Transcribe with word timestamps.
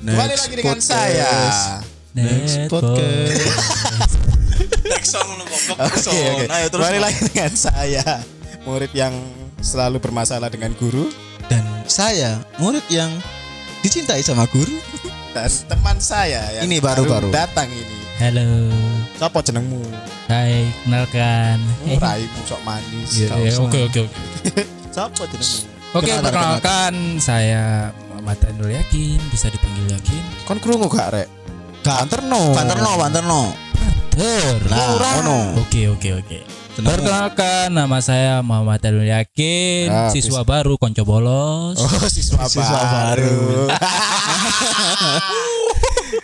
Kembali 0.00 0.32
lagi 0.32 0.54
dengan 0.56 0.80
saya. 0.80 1.28
Next 2.16 2.72
podcast. 2.72 3.44
Next 4.88 5.12
song 5.12 5.28
lu 5.36 5.44
goblok. 5.44 5.76
Oke, 5.84 6.00
oke. 6.08 6.44
Ayo 6.48 6.66
terus. 6.72 6.80
Kembali 6.80 6.96
lagi 7.04 7.20
dengan 7.28 7.52
saya, 7.52 8.24
murid 8.64 8.88
yang 8.96 9.12
selalu 9.60 10.00
bermasalah 10.00 10.48
dengan 10.48 10.72
guru 10.80 11.12
Dan 11.52 11.60
saya 11.84 12.40
murid 12.56 12.88
yang 12.88 13.12
dicintai 13.84 14.24
sama 14.24 14.48
guru. 14.48 14.80
dan 15.36 15.52
teman 15.68 16.00
saya 16.00 16.40
yang 16.56 16.72
Ini 16.72 16.80
baru-baru. 16.80 17.28
datang 17.28 17.68
ini. 17.68 18.00
Halo. 18.16 18.72
Siapa 19.20 19.44
jenengmu? 19.44 19.84
Hai, 20.24 20.72
kenalkan. 20.88 21.60
Oh, 21.84 22.00
Raimu 22.00 22.40
sok 22.48 22.64
manis. 22.64 23.12
Iya, 23.12 23.28
iya. 23.36 23.52
Oke, 23.60 23.92
oke, 23.92 24.00
oke. 24.08 24.20
Siapa 24.96 25.20
jenengmu? 25.28 25.69
Oke, 25.90 26.06
Kenalkan, 26.06 26.22
perkenalkan 26.22 26.94
saya 27.18 27.90
Muhammad 28.06 28.38
Anul 28.46 28.70
Yakin, 28.70 29.18
bisa 29.26 29.50
dipanggil 29.50 29.90
Yakin. 29.90 30.22
Kon 30.46 30.62
krungu 30.62 30.86
gak 30.86 31.10
rek? 31.10 31.26
Banterno. 31.82 32.54
Banterno, 32.54 32.90
Banterno. 32.94 33.40
Ter. 34.14 34.62
Nah, 34.70 34.94
ono. 35.18 35.58
Oke, 35.58 35.90
oke, 35.90 36.14
oke. 36.14 36.38
Perkenalkan 36.78 37.74
nama 37.74 37.98
saya 37.98 38.38
Muhammad 38.38 38.78
Anul 38.80 39.02
Yakin, 39.04 39.90
Ah, 39.90 40.08
siswa 40.08 40.46
baru 40.46 40.78
konco 40.78 41.02
bolos. 41.02 41.74
Oh, 41.74 42.06
siswa, 42.06 42.46
Siswa 42.46 42.80
baru. 42.86 43.66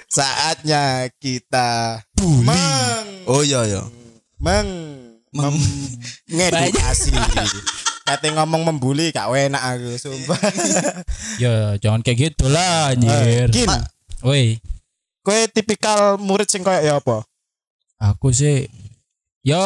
Saatnya 0.09 1.11
kita 1.13 2.01
meng 2.41 3.27
Oh 3.27 3.43
iya 3.43 3.67
iya. 3.67 3.83
meng 4.39 4.69
Meng- 5.29 5.59
mem- 5.59 5.99
ngedukasi. 6.31 7.11
Kate 8.07 8.31
ngomong 8.31 8.63
membuli 8.65 9.11
gak 9.11 9.27
enak 9.27 9.59
aku, 9.59 9.99
sumpah. 9.99 10.39
Ya, 11.43 11.75
jangan 11.77 12.01
kayak 12.01 12.31
gitu 12.31 12.47
lah, 12.47 12.95
anjir. 12.95 13.51
Kin, 13.51 13.67
Woi, 14.23 14.63
kowe 15.21 15.35
tipikal 15.51 16.15
murid 16.17 16.47
sing 16.47 16.63
koyo 16.63 16.79
ya 16.79 16.97
apa? 16.97 17.27
aku 17.97 18.29
sih 18.29 18.69
ya 19.41 19.59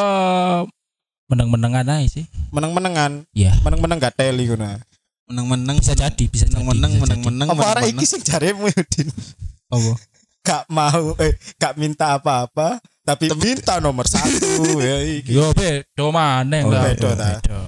meneng-menengan 1.26 1.84
aja 1.84 2.08
sih. 2.10 2.24
Meneng-menengan, 2.48 3.28
Ya, 3.30 3.54
meneng-meneng 3.60 4.00
gak 4.00 4.16
teli 4.16 4.48
ngono. 4.48 4.80
Meneng-meneng. 5.26 5.76
bisa 5.78 5.92
jadi, 5.92 6.24
bisa 6.24 6.48
jadi. 6.48 6.58
Meneng-meneng, 6.58 6.92
meneng-meneng. 6.96 7.48
Apa 7.50 7.76
arek 7.76 7.92
iki 7.92 8.04
sing 8.04 8.24
jaremu 8.24 8.66
Yudin? 8.66 9.08
Apa? 9.68 9.92
Gak 10.40 10.64
mau 10.66 11.12
eh 11.20 11.36
gak 11.54 11.76
minta 11.76 12.16
apa-apa, 12.16 12.80
tapi 13.04 13.28
minta 13.36 13.78
nomor 13.78 14.08
satu 14.08 14.80
ya 14.80 14.96
iki. 15.04 15.30
Yo 15.30 15.52
bedo 15.52 16.08
maneh 16.10 16.64
Oh, 16.64 16.72
enggak. 16.72 16.84
beda 16.96 17.10
ta? 17.12 17.28
Beda. 17.36 17.60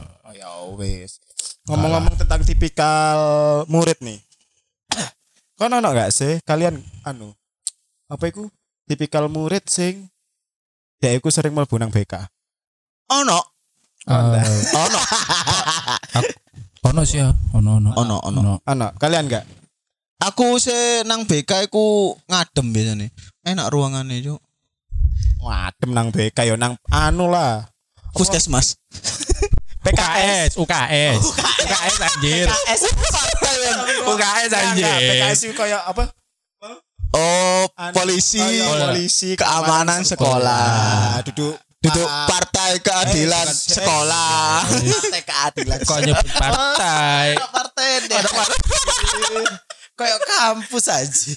Oh 0.43 0.75
ya 0.75 0.99
wis. 1.07 1.23
Ngomong-ngomong 1.71 2.19
tentang 2.19 2.43
tipikal 2.43 3.19
murid 3.71 3.99
nih. 4.03 4.19
Kau 5.59 5.71
ono 5.71 5.79
gak 5.95 6.11
sih 6.11 6.43
kalian 6.43 6.83
anu 7.07 7.31
apa 8.11 8.29
iku 8.29 8.51
tipikal 8.91 9.31
murid 9.31 9.65
sing 9.71 10.11
dia 10.99 11.15
iku 11.15 11.31
sering 11.31 11.55
mlebu 11.55 11.79
nang 11.79 11.91
BK. 11.95 12.27
Ono. 13.11 13.39
Eh, 14.03 14.63
Ono. 14.75 15.01
ono 16.91 17.01
sih 17.07 17.23
ya, 17.23 17.31
ono 17.55 17.79
ono. 17.79 17.91
Ono, 17.95 18.17
ono. 18.27 18.59
Ono, 18.63 18.87
kalian 18.99 19.31
gak? 19.31 19.47
Aku 20.23 20.59
se 20.63 21.03
nang 21.07 21.27
BK 21.27 21.71
iku 21.71 22.15
ngadem 22.31 22.71
biasanya. 22.71 23.07
Enak 23.43 23.71
ruangannya, 23.75 24.23
Cuk. 24.23 24.41
Wadem 25.43 25.91
nang 25.91 26.15
BK 26.15 26.47
yo 26.47 26.55
nang 26.55 26.79
anu 26.91 27.27
lah. 27.27 27.67
Puskesmas. 28.15 28.79
UKS, 29.83 30.51
UKS. 30.57 31.21
UKS 31.59 31.97
anjir. 32.01 32.47
UKS 34.07 34.51
anjir. 34.53 34.87
PKS 34.87 35.39
itu 35.43 35.55
kayak 35.55 35.83
apa? 35.85 36.07
Oh, 37.13 37.69
Anu, 37.77 37.93
polisi. 37.93 38.41
iya, 38.41 38.89
polisi 38.89 39.37
Keamanan 39.37 40.01
sekolah. 40.01 41.21
Duduk 41.27 41.61
Duduk 41.83 42.07
pa- 42.07 42.31
partai 42.31 42.79
keadilan 42.79 43.43
Eh, 43.43 43.59
sekolah. 43.75 44.63
partai 44.71 45.21
keadilan. 45.21 45.79
Kok 45.83 45.99
nyebut 46.01 46.29
partai? 46.31 47.27
partai 47.59 47.89
deh. 48.07 48.23
Kayak 49.99 50.19
kampus 50.25 50.85
aja. 50.89 51.35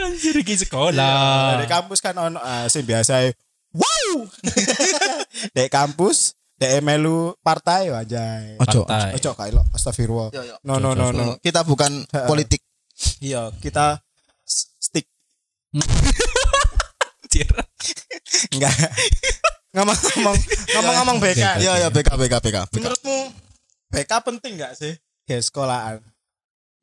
Anjir 0.00 0.34
iki 0.40 0.56
sekolah. 0.58 1.60
Dari 1.60 1.68
kampus 1.68 2.00
kan 2.00 2.16
ono 2.16 2.40
ah, 2.40 2.66
sing 2.66 2.82
biasa 2.82 3.30
wow. 3.76 4.26
Dari 5.54 5.68
kampus 5.68 6.39
Dek 6.60 6.84
melu 6.84 7.32
partai 7.40 7.88
wajay. 7.88 8.60
Ojo. 8.60 8.84
Partai. 8.84 9.16
Ojo 9.16 9.30
kayak 9.32 9.52
lo 9.56 9.64
astagfirullah. 9.72 10.28
Yo, 10.36 10.44
yo. 10.44 10.56
No 10.60 10.76
no 10.76 10.92
no 10.92 11.08
no. 11.08 11.40
Kita 11.40 11.64
bukan 11.64 12.04
politik. 12.28 12.60
Iya, 13.24 13.48
kita 13.64 13.96
stick 14.76 15.08
enggak. 18.52 18.74
Ngomong-ngomong 19.72 20.36
ngomong-ngomong 20.76 21.16
BK. 21.22 21.64
Ya 21.64 21.80
ya 21.80 21.88
BK 21.88 22.12
BK 22.12 22.34
BK. 22.44 22.56
BK. 22.68 22.76
Menurutmu 22.76 23.16
BK 23.88 24.12
penting 24.20 24.52
enggak 24.60 24.76
sih? 24.76 24.92
Kayak 25.24 25.48
sekolahan. 25.48 25.96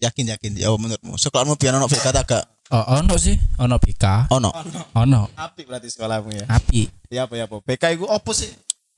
Yakin 0.01 0.25
yakin. 0.33 0.51
Ya 0.57 0.73
menurutmu 0.73 1.21
sekolahmu 1.21 1.53
biar 1.59 1.77
ono 1.77 1.85
BK 1.85 2.05
tak 2.09 2.25
gak? 2.25 2.45
Oh, 2.67 2.99
ono 2.99 3.15
sih, 3.15 3.37
ono 3.61 3.77
PK. 3.79 4.27
Ono. 4.33 4.49
Ono. 4.97 5.21
Apik 5.37 5.69
berarti 5.69 5.87
sekolahmu 5.93 6.33
ya. 6.33 6.45
Api. 6.49 6.89
Ya 7.13 7.29
apa 7.29 7.37
ya 7.37 7.45
apa. 7.45 7.61
BK 7.61 7.83
itu 7.93 8.09
opo 8.09 8.33
sih? 8.33 8.49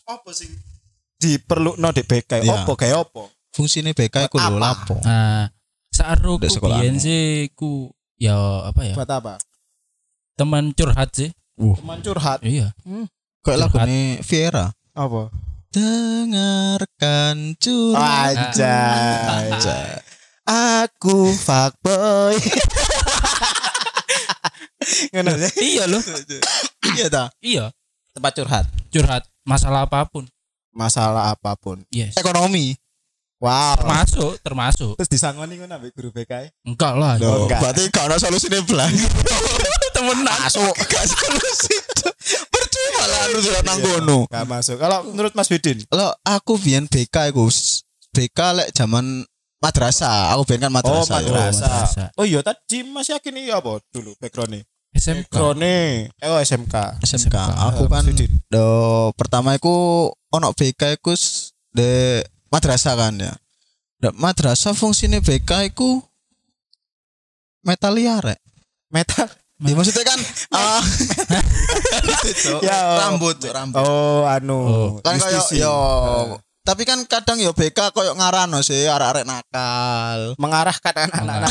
Opo 0.10 0.34
sih? 0.34 0.50
Diperlukno 1.16 1.90
di 1.94 2.02
BK. 2.02 2.42
Iya. 2.42 2.64
Opo 2.64 2.74
kayak 2.74 2.98
opo? 3.06 3.30
Fungsine 3.54 3.94
BK 3.94 4.26
iku 4.26 4.38
lho 4.38 4.56
Apa? 4.56 4.58
lapo? 4.58 4.96
Nah, 5.06 5.46
saru 5.90 6.38
Di 6.38 6.48
ku 6.48 6.54
sekolahanmu. 6.58 6.82
biyen 6.82 6.96
sih 6.98 7.50
ku 7.54 7.90
ya 8.18 8.34
apa 8.66 8.82
ya? 8.86 8.96
Buat 8.98 9.12
apa? 9.12 9.34
Teman 10.34 10.74
curhat 10.74 11.10
sih. 11.14 11.30
Teman 11.54 12.00
curhat. 12.02 12.40
Iya. 12.42 12.74
Kayak 13.46 13.46
Curhat. 13.46 13.60
lagune 13.86 14.00
Viera. 14.26 14.66
Apa? 14.96 15.22
Dengarkan 15.70 17.38
curhat. 17.62 18.34
Anjay. 18.34 19.54
Anjay. 19.54 19.90
Aku 20.50 21.30
fuckboy. 21.38 22.34
Ngono. 25.14 25.30
Iya 25.54 25.84
loh. 25.86 26.02
Iya 26.98 27.06
ta. 27.14 27.24
Iya. 27.44 27.70
Tempat 28.16 28.32
curhat. 28.34 28.66
Curhat 28.90 29.29
masalah 29.50 29.90
apa 29.90 30.06
pun. 30.06 30.24
Masalah 30.70 31.34
apa 31.34 31.58
pun. 31.58 31.82
Yes. 31.90 32.14
Ekonomi. 32.16 32.78
Wow. 33.40 33.80
Termasuk, 33.80 34.32
termasuk. 34.44 34.94
Terus 35.00 35.10
disangoni 35.10 35.56
ngono 35.56 35.80
ambek 35.80 35.96
guru 35.96 36.12
BK. 36.12 36.52
Enggak 36.68 36.94
lah. 37.00 37.16
Loh, 37.18 37.48
enggak. 37.48 37.60
Berarti 37.64 37.82
gak 37.88 38.06
ono 38.12 38.16
solusine 38.20 38.60
blas. 38.68 38.92
Temenan. 39.96 40.28
Masuk. 40.44 40.76
Gak 40.76 41.04
solusi. 41.08 41.76
Percuma 42.52 43.04
lah 43.08 43.20
anu 43.32 43.40
sudah 43.40 43.62
nang 43.64 43.80
kono. 43.80 44.20
Gak 44.28 44.44
masuk. 44.44 44.76
Kalau 44.76 45.08
menurut 45.08 45.32
Mas 45.34 45.48
Widin, 45.48 45.80
Lo 45.88 46.12
aku 46.22 46.60
biyen 46.60 46.86
BK 46.86 47.32
iku 47.32 47.48
s- 47.48 47.88
BK 48.12 48.40
lek 48.60 48.70
zaman 48.76 49.24
madrasah. 49.64 50.36
Aku 50.36 50.44
biyen 50.44 50.68
kan 50.68 50.72
oh 50.72 50.76
madrasah. 50.76 51.20
ya. 51.24 51.32
madrasah. 51.32 51.72
madrasah. 51.72 52.08
Oh 52.20 52.28
iya 52.28 52.44
tadi 52.44 52.84
Mas 52.84 53.08
yakin 53.08 53.40
iya 53.40 53.64
apa 53.64 53.80
dulu 53.90 54.20
backgroundnya? 54.20 54.68
SMK. 55.00 55.32
Backgroundnya, 55.32 55.74
eh 56.14 56.28
oh 56.28 56.38
SMK. 56.38 56.76
SMK. 57.02 57.36
Aku 57.72 57.84
Eh, 57.86 57.90
kan 57.90 58.04
Mas 58.04 58.12
Widin. 58.12 58.32
do 58.46 58.68
pertama 59.16 59.56
iku 59.56 59.74
ono 60.30 60.52
BK 60.52 60.96
iku 60.96 61.16
de 61.72 62.22
madrasah 62.48 62.94
kan 62.94 63.16
ya. 63.16 63.34
Da, 63.98 64.12
madrasah 64.12 64.72
fungsine 64.72 65.20
BK 65.20 65.72
iku 65.72 66.04
metal 67.62 67.94
liar 67.94 68.22
rek. 68.24 68.40
Metal. 68.90 69.28
Ya, 69.60 69.76
maksudnya 69.76 70.08
kan 70.08 70.20
ah, 70.56 70.80
Ya, 72.64 72.78
oh. 72.80 72.96
rambut 72.98 73.44
rambut. 73.44 73.84
Oh 73.84 74.24
anu. 74.24 74.56
Oh. 74.56 74.90
kan 75.04 75.20
kayak 75.20 75.52
yo 75.52 75.68
Eh, 75.68 76.26
tapi 76.62 76.84
kan 76.84 77.02
kadang 77.04 77.38
yo 77.38 77.50
BK 77.52 77.90
koyo 77.92 78.14
ngarano 78.14 78.62
sih 78.62 78.86
arek-arek 78.86 79.26
nakal. 79.26 80.38
mengarahkan 80.38 80.94
anak-anak. 81.10 81.50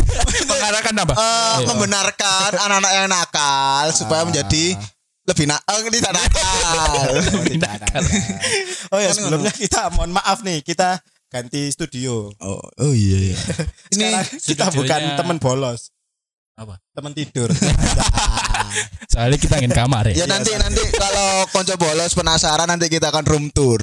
Mengarahkan 0.50 0.94
apa? 0.96 1.14
Eh, 1.14 1.24
Iya. 1.60 1.66
membenarkan 1.66 2.50
anak-anak 2.54 2.92
yang 2.92 3.08
nakal 3.08 3.86
supaya 3.90 4.22
menjadi 4.22 4.78
lebih 5.26 5.46
nakal 5.46 5.78
tidak 5.90 6.12
nakal. 6.12 7.10
Tidak 7.42 7.70
ada. 7.70 7.86
Oh 8.90 8.98
ya 8.98 9.10
sebelumnya 9.10 9.50
kita 9.50 9.90
mohon 9.90 10.10
maaf 10.10 10.42
nih 10.42 10.62
kita 10.62 11.02
ganti 11.30 11.70
studio. 11.70 12.30
oh, 12.38 12.58
oh 12.62 12.92
iya 12.92 13.32
iya. 13.32 13.38
Ini 13.90 14.06
kita 14.38 14.70
bukan 14.70 15.00
teman 15.14 15.38
bolos, 15.38 15.90
Apa? 16.54 16.78
teman 16.90 17.14
tidur. 17.14 17.50
Soalnya 19.10 19.38
kita 19.38 19.58
ingin 19.60 19.74
kamar 19.74 20.10
ya 20.12 20.24
ya. 20.24 20.26
nanti 20.26 20.50
nanti 20.54 20.82
kalau 20.94 21.44
konco 21.50 21.74
bolos 21.76 22.12
penasaran 22.14 22.68
nanti 22.68 22.86
kita 22.88 23.10
akan 23.10 23.24
room 23.26 23.50
tour. 23.50 23.80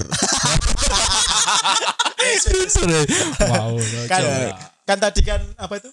wow. 3.47 3.75
kan, 4.09 4.21
kan 4.83 4.97
tadi 4.99 5.21
kan 5.23 5.41
apa 5.57 5.73
itu? 5.79 5.89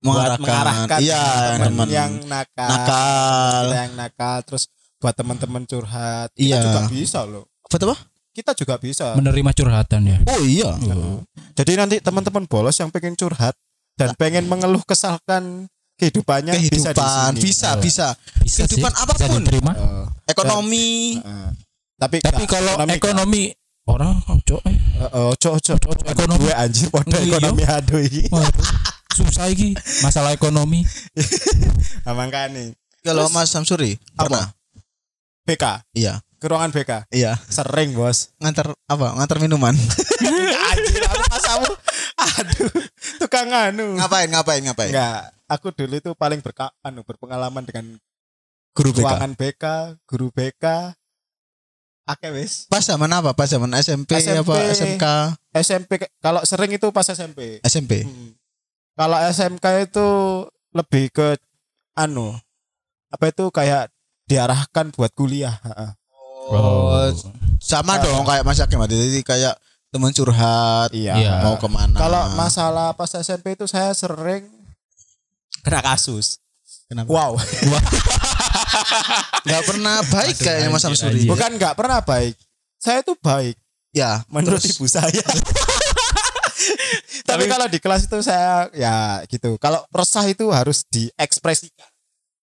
Mengarahkan. 0.00 0.40
mengarahkan 0.40 0.98
Iya, 1.04 1.24
teman 1.60 1.88
yang 1.92 2.12
nakal, 2.24 2.68
nakal. 2.72 3.62
kita 3.68 3.78
yang 3.84 3.94
nakal, 4.00 4.36
terus 4.48 4.64
buat 4.96 5.12
teman-teman 5.12 5.62
curhat. 5.68 6.32
Kita 6.32 6.56
Iya. 6.56 6.60
juga 6.64 6.80
bisa 6.88 7.20
loh. 7.28 7.44
Apa 7.68 7.76
tuh? 7.76 7.88
Pak? 7.92 8.00
Kita 8.30 8.52
juga 8.56 8.74
bisa. 8.80 9.12
Menerima 9.18 9.50
curhatan 9.52 10.00
ya. 10.08 10.18
Oh 10.24 10.40
iya. 10.46 10.70
Nah, 10.72 11.20
Jadi 11.52 11.72
nanti 11.76 11.96
teman-teman 12.00 12.48
bolos 12.48 12.76
yang 12.80 12.88
pengen 12.88 13.12
curhat 13.12 13.52
dan 14.00 14.16
pengen 14.16 14.48
mengeluh 14.48 14.80
kesalkan 14.88 15.68
kehidupannya 16.00 16.52
bisa 16.56 16.62
di 16.62 16.68
kehidupan 16.72 17.30
sini. 17.30 17.40
bisa 17.42 17.68
Eh, 17.68 17.76
bisa 17.78 18.06
Bisa 18.40 18.56
sih, 18.56 18.64
Kehidupan 18.66 18.90
bisa 18.90 19.02
apa 19.02 19.12
pun. 19.20 19.38
diterima. 19.38 19.72
eh, 19.72 20.04
ekonomi 20.26 20.88
eh. 21.16 21.50
Tapi 21.94 22.16
Tapi 22.18 22.42
nggak 22.42 22.48
kalau 22.48 22.72
ekonomi, 22.80 22.96
ekonomi 22.96 23.42
orang 23.84 24.16
eh. 24.16 24.40
eh, 24.64 24.76
eh, 25.04 25.26
ojo 25.28 25.48
ojo 25.52 25.72
Ojo, 25.76 26.04
ekonomi. 26.06 26.40
gue 26.42 26.54
anjir 26.54 26.88
Iya. 26.88 27.36
ekonomi 27.36 27.62
aduh 27.62 28.00
iki. 28.00 28.22
Waduh, 28.26 28.66
susah 29.12 29.46
iki 29.46 29.76
masalah 30.00 30.32
ekonomi. 30.32 30.80
Nah, 32.00 32.16
makanya 32.16 32.72
kalau 33.00 33.28
Mas 33.28 33.48
Samsuri 33.48 34.00
apa? 34.14 34.56
BK 35.42 35.64
iya 35.92 36.20
ke 36.36 36.46
ruangan 36.46 36.70
BK 36.70 37.10
iya 37.10 37.36
sering 37.44 37.92
bos 37.92 38.32
ngantar 38.36 38.72
apa 38.86 39.06
ngantar 39.14 39.36
minuman 39.38 39.76
anjir 40.70 41.02
masamu 41.40 41.70
aduh 42.20 42.70
tukang 43.18 43.48
anu. 43.48 43.96
Ngapain 43.96 44.28
ngapain 44.28 44.60
ngapain? 44.60 44.92
Enggak 44.92 45.32
aku 45.48 45.72
dulu 45.72 45.96
itu 45.96 46.10
paling 46.12 46.38
berka 46.38 46.68
anu 46.80 47.00
berpengalaman 47.00 47.64
dengan 47.64 47.96
guru 48.70 48.92
BK 48.92 49.02
ruangan 49.02 49.32
BK 49.34 49.64
guru 50.04 50.28
BK 50.30 50.94
Akeh 52.04 52.30
wis. 52.34 52.66
Pas 52.66 52.82
zaman 52.82 53.06
apa? 53.08 53.30
Pas 53.32 53.46
zaman 53.46 53.70
SMP, 53.78 54.18
SMP. 54.18 54.42
apa 54.42 54.54
SMK 54.74 55.04
SMP 55.56 55.90
kalau 56.18 56.42
sering 56.42 56.70
itu 56.70 56.86
pas 56.90 57.06
SMP 57.06 57.62
SMP 57.62 58.02
Hmm. 58.02 58.34
kalau 58.94 59.16
SMK 59.16 59.66
itu 59.86 60.08
lebih 60.70 61.10
ke 61.10 61.38
anu 61.94 62.34
apa 63.10 63.24
itu 63.26 63.46
kayak 63.50 63.90
diarahkan 64.26 64.94
buat 64.94 65.10
kuliah 65.10 65.58
Ha-ha. 65.62 65.98
oh 66.50 67.10
sama 67.60 67.98
dong 68.00 68.24
kayak 68.24 68.42
Mas 68.42 68.58
Hakim. 68.58 68.80
Jadi 68.80 69.20
kayak 69.20 69.54
teman 69.90 70.14
curhat 70.14 70.94
iya. 70.94 71.18
Iya. 71.18 71.34
mau 71.42 71.58
ke 71.58 71.66
mana. 71.66 71.98
Kalau 71.98 72.22
masalah 72.38 72.94
pas 72.94 73.10
SMP 73.10 73.58
itu 73.58 73.66
saya 73.66 73.90
sering 73.90 74.46
kena 75.66 75.82
kasus. 75.82 76.38
Kenapa? 76.86 77.10
Wow. 77.10 77.32
Nggak 79.46 79.62
pernah 79.66 79.96
baik 80.06 80.34
Masuk 80.34 80.46
kayaknya 80.46 80.68
Mas 80.70 80.82
Samsuri 80.82 81.18
anjir. 81.22 81.30
bukan 81.30 81.50
nggak 81.58 81.74
pernah 81.74 81.98
baik. 82.02 82.34
Saya 82.78 83.02
itu 83.02 83.14
baik. 83.18 83.56
Ya 83.90 84.22
menurut 84.30 84.62
terus- 84.62 84.78
ibu 84.78 84.86
saya. 84.86 85.22
Tapi 87.30 87.46
kalau 87.46 87.66
di 87.70 87.78
kelas 87.78 88.06
itu 88.06 88.18
saya 88.22 88.70
ya 88.74 89.22
gitu. 89.26 89.58
Kalau 89.58 89.82
resah 89.90 90.26
itu 90.30 90.46
harus 90.54 90.86
diekspresikan. 90.86 91.90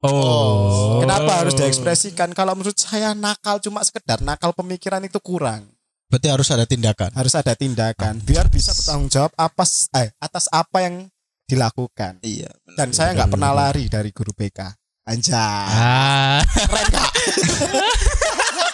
Oh. 0.06 1.02
kenapa 1.02 1.42
harus 1.42 1.58
diekspresikan? 1.58 2.30
Kalau 2.38 2.54
menurut 2.54 2.78
saya 2.78 3.18
nakal 3.18 3.58
cuma 3.58 3.82
sekedar 3.82 4.22
nakal 4.22 4.54
pemikiran 4.54 5.02
itu 5.02 5.18
kurang 5.18 5.66
berarti 6.08 6.28
harus 6.28 6.48
ada 6.50 6.64
tindakan? 6.64 7.12
Harus 7.14 7.34
ada 7.34 7.54
tindakan. 7.54 8.20
Biar 8.22 8.48
bisa 8.48 8.72
bertanggung 8.72 9.08
jawab 9.08 9.32
apa 9.36 9.64
eh, 9.96 10.10
atas 10.18 10.48
apa 10.50 10.84
yang 10.84 11.08
dilakukan. 11.44 12.20
Iya 12.22 12.52
dan 12.74 12.92
saya 12.92 13.12
nggak 13.14 13.32
pernah 13.32 13.52
lari 13.52 13.88
dari 13.88 14.12
guru 14.12 14.32
BK 14.32 14.60
anjay. 15.04 15.34
Ah, 15.34 16.44
keren 16.44 16.88
kak 16.92 17.12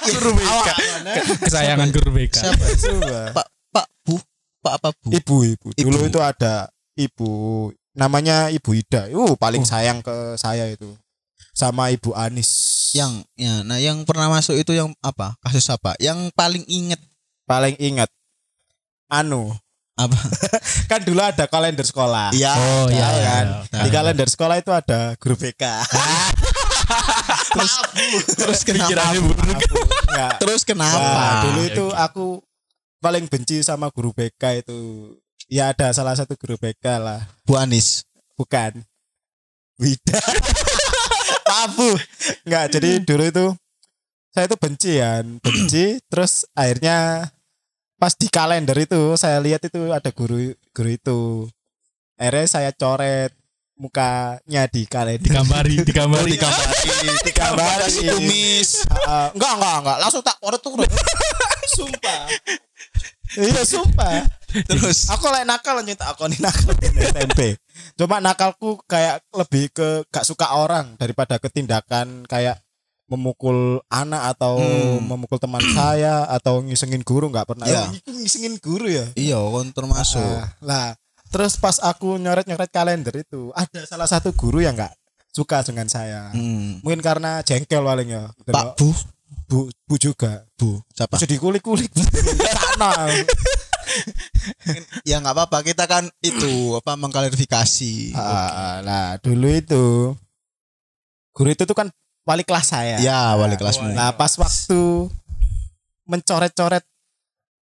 guru 0.10 0.32
BK 0.36 0.68
kesayangan 1.40 1.90
guru 1.90 2.10
BK. 2.12 2.34
siapa? 2.36 2.66
Coba. 2.76 3.20
Pak 3.32 3.48
Pak 3.72 3.88
Bu? 4.04 4.16
Pak 4.60 4.74
apa 4.82 4.90
Bu? 4.98 5.08
Ibu 5.12 5.36
ibu. 5.48 5.68
Dulu 5.74 5.98
Ibu. 6.00 6.10
itu 6.10 6.20
ada 6.20 6.68
ibu. 6.96 7.30
Namanya 7.94 8.50
ibu 8.50 8.74
Ida. 8.74 9.06
Uh 9.14 9.38
paling 9.38 9.62
Oh. 9.62 9.70
sayang 9.70 10.02
ke 10.02 10.34
saya 10.36 10.66
itu. 10.68 10.98
Sama 11.54 11.94
ibu 11.94 12.12
Anis. 12.12 12.50
Yang 12.92 13.22
ya 13.38 13.62
nah 13.62 13.78
yang 13.78 14.02
pernah 14.04 14.28
masuk 14.28 14.58
itu 14.58 14.74
yang 14.74 14.90
apa? 15.00 15.38
Kasus 15.40 15.70
apa? 15.70 15.94
Yang 16.02 16.34
paling 16.34 16.66
inget 16.66 16.98
paling 17.44 17.76
ingat. 17.80 18.10
Anu. 19.12 19.54
Apa? 19.94 20.18
Kan 20.90 21.06
dulu 21.06 21.22
ada 21.22 21.46
kalender 21.46 21.86
sekolah. 21.86 22.34
Iya. 22.34 22.54
Oh, 22.58 22.86
iya, 22.90 23.08
iya, 23.14 23.24
kan? 23.30 23.46
iya. 23.70 23.82
di 23.86 23.90
kalender 23.94 24.26
sekolah 24.26 24.58
itu 24.58 24.74
ada 24.74 25.14
guru 25.22 25.38
BK 25.38 25.64
terus 27.54 27.74
terus 28.34 28.60
kenapa 28.66 29.14
buruk. 29.22 29.58
Enggak. 30.10 30.34
terus 30.42 30.62
Wah, 30.66 30.68
kenapa 30.74 31.32
dulu 31.46 31.62
Oke, 31.62 31.70
itu 31.70 31.86
aku 31.94 32.26
paling 32.98 33.26
benci 33.30 33.62
sama 33.62 33.94
guru 33.94 34.10
BK 34.12 34.66
itu. 34.66 35.14
Ya 35.52 35.70
ada 35.70 35.94
salah 35.94 36.18
satu 36.18 36.34
guru 36.34 36.58
BK 36.58 36.86
lah. 36.98 37.22
Bu 37.46 37.54
Anis. 37.60 38.02
Bukan. 38.34 38.82
Wida. 39.78 40.22
Papu 41.50 41.94
Enggak 42.48 42.66
jadi 42.74 43.04
dulu 43.04 43.24
itu 43.30 43.46
saya 44.34 44.50
itu 44.50 44.58
benci 44.58 44.92
ya 44.98 45.22
benci 45.46 46.02
terus 46.10 46.50
akhirnya 46.58 47.30
pas 48.02 48.20
di 48.20 48.28
kalender 48.28 48.76
itu 48.76 49.16
saya 49.16 49.40
lihat 49.40 49.64
itu 49.64 49.94
ada 49.94 50.12
guru 50.12 50.52
guru 50.76 50.90
itu. 50.92 51.22
Akhirnya 52.20 52.46
saya 52.52 52.70
coret 52.76 53.32
mukanya 53.80 54.68
di 54.68 54.84
kalender. 54.90 55.24
Digambari, 55.24 55.80
digambari. 55.88 56.36
digambari 56.36 57.24
Digambari. 57.24 57.80
Dikasih 57.80 58.04
kumis 58.12 58.70
Ah, 58.92 59.00
ah, 59.08 59.28
enggak 59.32 59.54
enggak 59.56 59.76
enggak. 59.86 59.98
Langsung 60.04 60.22
tak 60.26 60.36
coret 60.42 60.60
tuh 60.60 60.72
sumpah. 61.80 62.22
Iya 63.40 63.64
sumpah. 63.64 64.28
Terus? 64.52 65.10
Aku 65.10 65.26
lagi 65.32 65.48
nakal 65.48 65.82
nyata 65.82 66.14
aku 66.14 66.30
nih 66.30 66.40
nakal. 66.44 66.76
Di 66.78 66.90
SMP 67.08 67.56
cuma 67.94 68.18
nakalku 68.20 68.82
kayak 68.90 69.22
lebih 69.34 69.70
ke 69.70 70.06
gak 70.10 70.26
suka 70.26 70.58
orang 70.58 70.98
daripada 70.98 71.38
ketindakan 71.38 72.26
kayak 72.26 72.63
memukul 73.14 73.58
anak 73.88 74.34
atau 74.34 74.58
Hmm. 74.58 75.06
memukul 75.06 75.38
teman 75.38 75.62
saya 75.78 76.26
atau 76.28 76.60
ngisengin 76.60 77.02
guru 77.02 77.30
nggak 77.30 77.46
pernah. 77.46 77.66
Itu 77.90 78.10
ngisengin 78.10 78.58
guru 78.58 78.90
ya? 78.90 79.06
Iya 79.14 79.38
kon 79.40 79.70
termasuk. 79.70 80.22
Ah, 80.22 80.50
lah 80.60 80.88
terus 81.30 81.58
pas 81.58 81.82
aku 81.82 82.18
nyoret 82.18 82.46
nyoret 82.46 82.70
kalender 82.70 83.14
itu 83.18 83.50
ada 83.54 83.86
salah 83.86 84.06
satu 84.06 84.34
guru 84.34 84.62
yang 84.62 84.74
nggak 84.74 84.94
suka 85.30 85.62
dengan 85.62 85.90
saya. 85.90 86.30
Hmm. 86.34 86.78
mungkin 86.82 87.02
karena 87.02 87.42
jengkel 87.42 87.82
paling 87.82 88.10
ya. 88.10 88.24
Pak 88.46 88.78
Bu. 88.78 88.90
Bu 89.44 89.60
bu 89.86 89.96
juga. 89.98 90.46
Bu 90.56 90.82
siapa? 90.92 91.18
Jadi 91.18 91.38
kulik 91.38 91.62
kulik 91.62 91.90
sana 92.54 93.10
ya 95.04 95.20
nggak 95.20 95.36
apa-apa. 95.36 95.62
Kita 95.62 95.86
kan 95.86 96.10
itu 96.22 96.78
apa 96.78 96.96
mengklarifikasi. 96.96 98.14
Ah, 98.16 98.82
lah 98.82 99.08
dulu 99.20 99.48
itu 99.50 99.86
guru 101.34 101.50
itu 101.50 101.66
tuh 101.66 101.74
kan 101.74 101.90
wali 102.24 102.44
kelas 102.44 102.68
saya. 102.72 102.98
ya 103.00 103.36
wali 103.36 103.56
kelasmu 103.56 103.92
Nah 103.92 104.16
pas 104.16 104.32
waktu 104.36 105.12
mencoret-coret 106.04 106.84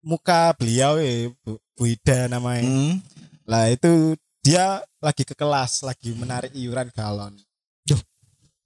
muka 0.02 0.54
beliau 0.58 0.98
ya 0.98 1.30
Bu, 1.42 1.58
Bu 1.78 1.84
Ida 1.86 2.26
namanya. 2.26 2.66
Hmm. 2.66 3.02
Lah 3.46 3.70
itu 3.70 4.18
dia 4.42 4.82
lagi 4.98 5.22
ke 5.26 5.34
kelas 5.34 5.82
lagi 5.82 6.14
menarik 6.14 6.54
iuran 6.54 6.90
galon. 6.94 7.34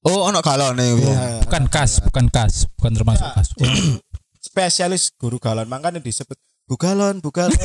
oh 0.05 0.29
ono 0.29 0.39
galon 0.39 0.77
nih 0.77 0.91
Bu. 0.95 1.07
Ya, 1.09 1.41
Bukan 1.43 1.63
kas, 1.67 1.97
bukan 2.03 2.29
kas, 2.29 2.69
bukan 2.77 2.91
termasuk 2.93 3.25
kas. 3.33 3.47
Oh, 3.57 3.97
spesialis 4.37 5.09
guru 5.17 5.41
galon 5.41 5.65
makanya 5.65 5.97
disebut 5.99 6.37
Bu 6.65 6.77
galon, 6.77 7.19
Bu 7.19 7.33
galon. 7.33 7.55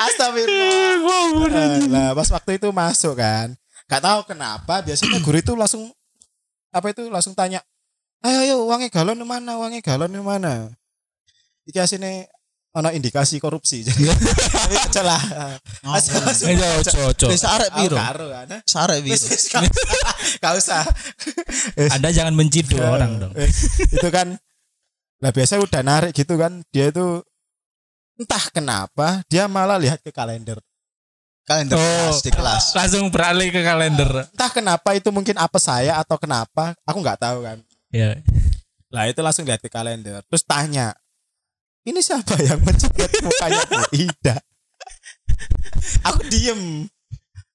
Astagfirullah. 0.00 1.50
Eh, 1.50 1.88
Lah 1.90 2.10
pas 2.14 2.28
waktu 2.30 2.58
itu 2.58 2.68
masuk 2.70 3.14
kan. 3.18 3.54
Gak 3.90 4.00
tahu 4.00 4.20
kenapa 4.24 4.80
biasanya 4.80 5.18
guru 5.18 5.36
itu 5.36 5.52
langsung 5.52 5.90
apa 6.70 6.86
itu 6.88 7.10
langsung 7.10 7.34
tanya, 7.34 7.58
"Ayo 8.22 8.38
ayo 8.40 8.54
uangnya 8.62 8.86
galon 8.88 9.18
di 9.18 9.26
mana? 9.26 9.58
Uangnya 9.58 9.82
galon 9.82 10.06
di 10.08 10.22
mana?" 10.22 10.70
Iki 11.66 11.76
asine 11.76 12.30
ono 12.70 12.86
indikasi 12.88 13.42
korupsi. 13.42 13.82
Jadi 13.86 14.06
tapi 14.06 14.78
aja 14.78 15.02
lah. 15.02 15.18
Asal- 15.90 16.22
asal- 16.22 16.54
Eh, 16.54 16.78
ojo, 16.78 17.10
ojo. 17.10 17.26
Wis 17.26 17.42
arek 17.42 17.74
piro 17.74 17.98
kan. 17.98 18.62
sarek 18.62 19.02
piro 19.02 19.26
gak 20.38 20.52
usah. 20.54 20.86
Anda 21.90 22.14
jangan 22.14 22.38
mencidu 22.38 22.78
Ya, 22.78 22.94
orang 22.94 23.18
dong. 23.18 23.34
eh, 23.34 23.50
itu 23.90 24.08
kan 24.08 24.38
lah 25.18 25.34
biasa 25.34 25.58
udah 25.58 25.82
narik 25.82 26.14
gitu 26.14 26.38
kan 26.38 26.62
dia 26.70 26.88
itu 26.88 27.20
entah 28.16 28.40
kenapa 28.48 29.20
dia 29.26 29.44
malah 29.44 29.76
lihat 29.76 30.00
ke 30.00 30.08
kalender 30.08 30.56
kalender 31.50 31.74
Oh. 31.74 31.82
kelas 31.82 32.18
di 32.20 32.30
kelas 32.30 32.64
Langsung 32.72 33.04
beralih 33.08 33.48
ke 33.48 33.60
kalender. 33.60 34.06
entah 34.24 34.50
kenapa 34.50 34.94
itu 34.94 35.10
mungkin 35.10 35.34
apa 35.34 35.58
saya 35.58 35.98
atau 35.98 36.14
kenapa 36.14 36.78
aku 36.80 36.98
nggak 36.98 37.18
tahu 37.18 37.42
kan 37.42 37.58
Ya. 37.90 38.14
lah 38.88 39.04
itu 39.04 39.18
langsung 39.18 39.42
lihat 39.42 39.58
ke 39.58 39.66
kalender 39.66 40.22
terus 40.24 40.42
tanya 40.42 40.94
ini 41.82 41.98
siapa 41.98 42.38
yang 42.40 42.58
mencoret 42.60 43.10
mukanya 43.18 43.62
Bu 43.66 43.82
Ida 43.92 44.36
aku 46.02 46.20
diem 46.24 46.86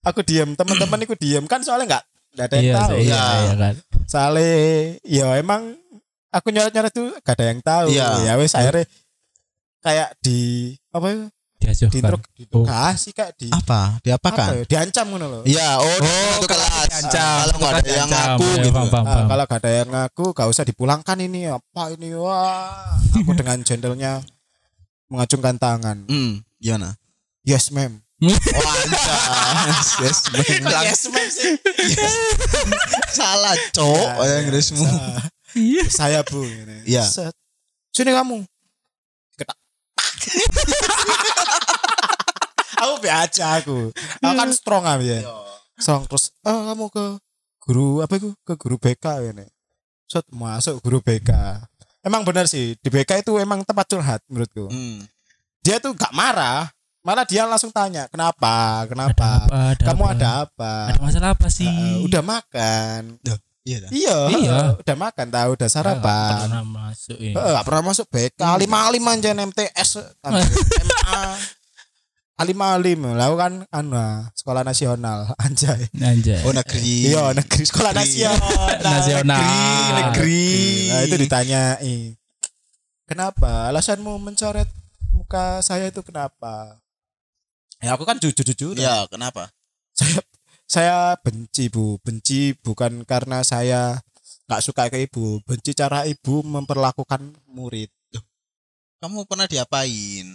aku 0.01 0.19
diem 0.21 0.49
teman-teman 0.53 0.99
aku 1.01 1.15
diem 1.15 1.43
kan 1.45 1.61
soalnya 1.61 1.87
nggak 1.89 2.03
nggak 2.35 2.45
ada 2.45 2.55
yang 2.57 2.65
Iya, 2.65 2.75
tahu 2.77 2.95
iya, 2.97 3.15
ya. 3.15 3.23
iya 3.39 3.53
kan. 3.55 3.75
soalnya 4.05 4.51
ya 5.01 5.25
emang 5.35 5.61
aku 6.29 6.47
nyoret-nyoret 6.51 6.91
tuh 6.91 7.15
gak 7.17 7.33
ada 7.33 7.45
yang 7.47 7.61
tahu 7.61 7.87
Iya. 7.89 8.07
ya 8.21 8.33
wes 8.35 8.51
akhirnya 8.51 8.83
kayak 9.79 10.19
di 10.19 10.39
apa 10.89 11.31
diintrog 11.67 12.21
diinterogasi 12.31 13.09
kayak 13.11 13.31
di 13.33 13.47
apa 13.47 13.57
apa 13.57 13.81
diapakan 13.99 14.47
ya, 14.51 14.63
diancam 14.67 15.05
ngono 15.07 15.25
loh 15.27 15.41
Iya, 15.43 15.69
oh, 15.77 15.87
Oh, 15.87 15.97
satu 15.97 16.45
kalau 16.45 16.65
kelas. 16.65 16.85
diancam, 16.85 17.35
kalau 17.39 17.55
nggak 17.55 17.71
ada 17.71 17.81
diancam. 17.81 17.95
yang 17.95 18.09
ngaku 18.11 18.45
Ya, 18.45 18.63
gitu. 18.63 18.79
kalau 19.25 19.43
gak 19.45 19.59
ada 19.59 19.71
yang 19.71 19.89
ngaku 19.89 20.25
gak 20.31 20.47
usah 20.47 20.63
dipulangkan 20.63 21.17
ini 21.19 21.41
apa 21.47 21.83
ini 21.91 22.09
wah 22.13 22.93
aku 23.11 23.31
dengan 23.33 23.57
jendelnya 23.59 24.13
mengacungkan 25.05 25.55
tangan. 25.55 25.97
Hmm, 26.05 26.41
gimana? 26.57 26.97
Yes, 27.41 27.69
ma'am. 27.69 28.01
Oh, 28.25 28.71
anjas. 28.81 29.99
yes, 29.99 30.17
Kok 30.25 30.71
yes, 30.81 31.01
ma'am 31.07 31.27
sih? 31.27 31.51
Salah, 33.11 33.53
cok. 33.69 34.07
Ya, 34.19 34.35
Inggrismu. 34.41 34.81
Sa- 34.81 35.29
Iya. 35.55 35.83
Saya, 35.87 36.19
Bu. 36.21 36.43
Iya. 36.83 37.07
Sini 37.89 38.11
kamu. 38.11 38.43
Aku 42.79 42.93
be 42.99 43.09
aja 43.09 43.59
aku. 43.59 43.91
Aku 44.21 44.33
kan 44.35 44.49
strong 44.51 44.83
ah 44.83 44.97
ya. 44.99 45.23
Strong 45.79 46.07
terus 46.07 46.31
oh, 46.43 46.71
kamu 46.71 46.85
ke 46.91 47.05
guru 47.63 47.87
apa 47.99 48.13
itu? 48.15 48.29
Ke 48.43 48.53
guru 48.55 48.75
BK 48.77 49.31
ini. 49.31 49.45
Set 50.05 50.25
masuk 50.29 50.79
guru 50.83 51.01
BK. 51.01 51.31
Emang 52.05 52.21
benar 52.21 52.45
sih 52.45 52.77
di 52.77 52.89
BK 52.93 53.25
itu 53.25 53.33
emang 53.41 53.65
tempat 53.65 53.89
curhat 53.89 54.21
menurutku. 54.29 54.69
Hmm. 54.69 55.01
Dia 55.65 55.81
tuh 55.81 55.97
gak 55.97 56.13
marah, 56.13 56.69
malah 57.01 57.25
dia 57.25 57.41
langsung 57.49 57.73
tanya 57.73 58.05
kenapa, 58.05 58.85
kenapa, 58.85 59.49
apa, 59.49 59.73
ada 59.73 59.81
kamu 59.81 60.03
apa? 60.05 60.13
ada 60.13 60.29
apa? 60.45 60.73
Ada 60.93 60.99
masalah 61.01 61.29
apa 61.33 61.47
sih? 61.49 61.65
Eh, 61.65 62.05
udah 62.05 62.21
makan. 62.21 63.17
Iya 63.65 63.81
dah. 63.81 63.89
Iya, 63.89 64.17
Iya. 64.29 64.57
udah 64.77 64.93
makan 65.09 65.27
tahu, 65.33 65.49
udah 65.57 65.65
Nggak 65.65 65.73
sarapan. 65.73 66.37
pernah 66.45 66.65
masuk 66.69 67.17
ini. 67.17 67.33
Eh, 67.33 67.49
gak 67.57 67.65
pernah 67.65 67.83
masuk 67.89 68.05
BK, 68.13 68.41
lima 68.61 68.79
lima 68.93 69.09
aja 69.17 69.29
MTS, 69.33 69.89
MA, 70.29 71.17
lima 72.43 72.75
lima, 72.75 73.15
lalu 73.15 73.35
kan 73.39 73.53
anu 73.71 73.95
ah, 73.95 74.27
sekolah 74.35 74.67
nasional, 74.67 75.31
anjay. 75.45 75.87
Anjay. 75.95 76.43
Oh, 76.43 76.51
negeri. 76.51 77.15
Iya 77.15 77.31
negeri 77.31 77.63
sekolah 77.63 77.95
Negeri. 77.95 78.27
nasional, 78.27 78.67
Nasional. 78.91 79.39
negeri, 79.39 79.55
negeri. 79.55 80.03
Negeri. 80.03 80.43
Nah, 80.91 80.99
itu 81.07 81.15
ditanyai, 81.15 81.95
kenapa? 83.07 83.71
Alasanmu 83.71 84.19
mencoret 84.19 84.67
muka 85.15 85.63
saya 85.63 85.87
itu 85.87 86.03
kenapa? 86.03 86.75
Ya 87.79 87.95
aku 87.95 88.03
kan 88.03 88.19
jujur 88.19 88.43
jujur. 88.43 88.75
Iya, 88.75 89.07
kenapa? 89.07 89.47
Saya 89.95 90.19
saya 90.67 90.97
benci 91.23 91.71
bu, 91.71 92.01
benci 92.03 92.51
bukan 92.59 93.07
karena 93.07 93.47
saya 93.47 94.03
nggak 94.51 94.59
suka 94.59 94.91
ke 94.91 95.07
ibu, 95.07 95.39
benci 95.47 95.71
cara 95.71 96.03
ibu 96.03 96.43
memperlakukan 96.43 97.31
murid. 97.47 97.87
Kamu 98.99 99.23
pernah 99.23 99.47
diapain? 99.47 100.27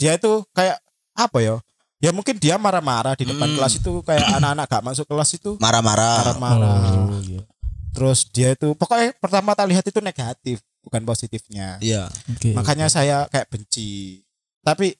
Dia 0.00 0.16
itu 0.18 0.42
kayak 0.56 0.82
apa 1.18 1.42
ya? 1.42 1.58
Ya 1.98 2.14
mungkin 2.14 2.38
dia 2.38 2.54
marah-marah 2.54 3.18
di 3.18 3.26
depan 3.26 3.50
Hmm. 3.50 3.56
kelas 3.58 3.74
itu 3.76 3.92
kayak 4.06 4.22
anak-anak 4.38 4.66
gak 4.70 4.84
masuk 4.86 5.02
kelas 5.04 5.30
itu 5.34 5.58
Marah-marah. 5.58 6.30
marah-marah. 6.30 6.78
Oh, 7.10 7.18
iya. 7.26 7.42
Terus 7.90 8.30
dia 8.30 8.54
itu 8.54 8.70
pokoknya 8.72 9.10
pertama 9.18 9.50
tak 9.52 9.66
lihat 9.66 9.82
itu 9.82 9.98
negatif, 9.98 10.62
bukan 10.78 11.02
positifnya. 11.02 11.82
Iya. 11.82 12.06
Oke. 12.30 12.54
Makanya 12.54 12.86
saya 12.86 13.26
kayak 13.26 13.50
benci. 13.50 14.22
Tapi 14.62 14.94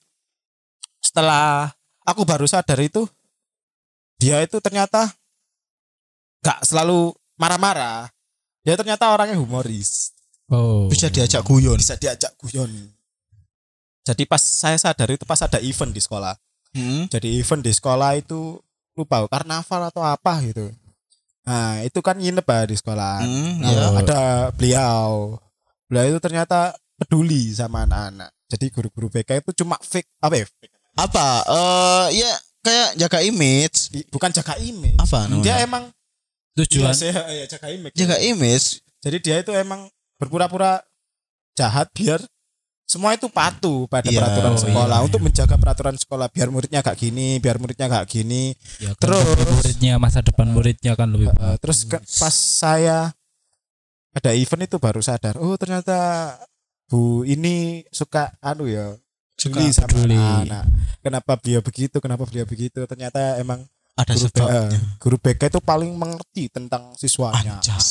setelah 0.99 1.71
aku 2.03 2.27
baru 2.27 2.51
sadar 2.51 2.83
itu 2.83 3.07
dia 4.19 4.43
itu 4.43 4.59
ternyata 4.59 5.07
gak 6.43 6.67
selalu 6.67 7.15
marah-marah. 7.39 8.11
Dia 8.67 8.75
ternyata 8.75 9.07
orangnya 9.09 9.39
humoris. 9.39 10.11
Oh. 10.51 10.91
Bisa 10.91 11.07
diajak 11.07 11.47
guyon. 11.47 11.79
Bisa 11.79 11.95
diajak 11.95 12.35
guyon. 12.37 12.67
Jadi 14.09 14.25
pas 14.25 14.41
saya 14.41 14.75
sadar 14.75 15.13
itu 15.13 15.29
pas 15.29 15.37
ada 15.39 15.61
event 15.61 15.93
di 15.93 16.01
sekolah. 16.01 16.33
Hmm. 16.73 17.05
Jadi 17.07 17.37
event 17.37 17.61
di 17.61 17.69
sekolah 17.69 18.17
itu 18.17 18.57
lupa 18.97 19.29
karnaval 19.29 19.93
atau 19.93 20.01
apa 20.01 20.41
gitu. 20.43 20.73
Nah, 21.45 21.81
itu 21.81 22.01
kan 22.01 22.17
nginep 22.17 22.45
ya 22.45 22.63
di 22.65 22.77
sekolah. 22.77 23.21
Hmm, 23.21 23.53
Nah, 23.61 23.69
iya. 23.69 23.87
ada 23.95 24.21
beliau. 24.53 25.37
Beliau 25.85 26.13
itu 26.13 26.21
ternyata 26.21 26.73
peduli 26.97 27.53
sama 27.53 27.85
anak-anak. 27.85 28.33
Jadi 28.49 28.69
guru-guru 28.69 29.09
BK 29.09 29.41
itu 29.41 29.53
cuma 29.61 29.77
fake 29.79 30.09
apa 30.21 30.35
ya? 30.35 30.47
fake. 30.47 30.75
Apa? 30.97 31.27
Eh, 31.47 32.07
ya 32.21 32.33
kayak 32.61 32.89
jaga 32.97 33.19
image. 33.23 33.93
Bukan 34.09 34.33
jaga 34.33 34.57
image. 34.57 34.97
Apa 34.97 35.29
namanya? 35.29 35.45
Dia 35.45 35.57
emang 35.63 35.85
Tujuan. 36.59 36.91
Iya, 36.91 36.97
saya- 36.97 37.29
ya, 37.31 37.45
jaga 37.47 37.69
image. 37.71 37.95
jaga 37.95 38.17
image. 38.19 38.67
Jadi 38.99 39.17
dia 39.23 39.37
itu 39.39 39.53
emang 39.55 39.87
berpura-pura 40.19 40.83
jahat 41.55 41.87
biar 41.93 42.19
semua 42.89 43.13
itu 43.13 43.29
patuh 43.29 43.85
pada 43.85 44.09
Iya. 44.09 44.17
peraturan 44.19 44.57
Oh, 44.57 44.59
sekolah 44.59 44.99
iya, 44.99 45.05
untuk 45.05 45.21
iya. 45.21 45.27
menjaga 45.29 45.55
peraturan 45.55 45.95
sekolah 45.95 46.27
biar 46.27 46.49
muridnya 46.49 46.81
gak 46.81 46.97
gini, 46.97 47.37
biar 47.37 47.61
muridnya 47.61 47.85
gak 47.87 48.09
gini. 48.09 48.57
Ya, 48.81 48.97
kan 48.97 49.13
Terus- 49.13 49.53
muridnya 49.53 49.95
masa 49.97 50.19
depan 50.19 50.49
muridnya 50.49 50.97
kan 50.97 51.09
lebih 51.09 51.29
bagus. 51.31 51.61
terus 51.61 51.79
ke- 51.85 52.01
pas 52.01 52.33
saya 52.33 53.13
ada 54.11 54.31
event 54.33 54.65
itu 54.65 54.77
baru 54.77 54.99
sadar, 54.99 55.37
oh 55.37 55.55
ternyata 55.55 55.97
Bu 56.89 57.21
ini 57.23 57.85
suka 57.89 58.33
anu 58.41 58.65
ya, 58.65 58.97
Suka 59.37 59.61
peduli 59.61 59.69
sama 59.71 59.87
peduli. 59.87 60.17
anak. 60.17 60.65
Kenapa 60.99 61.37
beliau 61.37 61.61
begitu? 61.61 62.01
Kenapa 62.01 62.25
beliau 62.25 62.43
begitu? 62.43 62.81
Ternyata 62.83 63.37
emang 63.37 63.69
Ada 63.95 64.17
guru, 64.17 64.25
sebabnya. 64.25 64.61
eh, 64.65 64.69
guru 64.97 65.17
BK 65.19 65.43
itu 65.49 65.61
paling 65.61 65.93
mengerti 65.93 66.49
tentang 66.49 66.95
siswanya. 66.95 67.61
Anjas. 67.61 67.89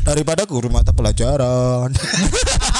Daripada 0.00 0.42
guru 0.42 0.66
mata 0.66 0.90
pelajaran. 0.90 1.92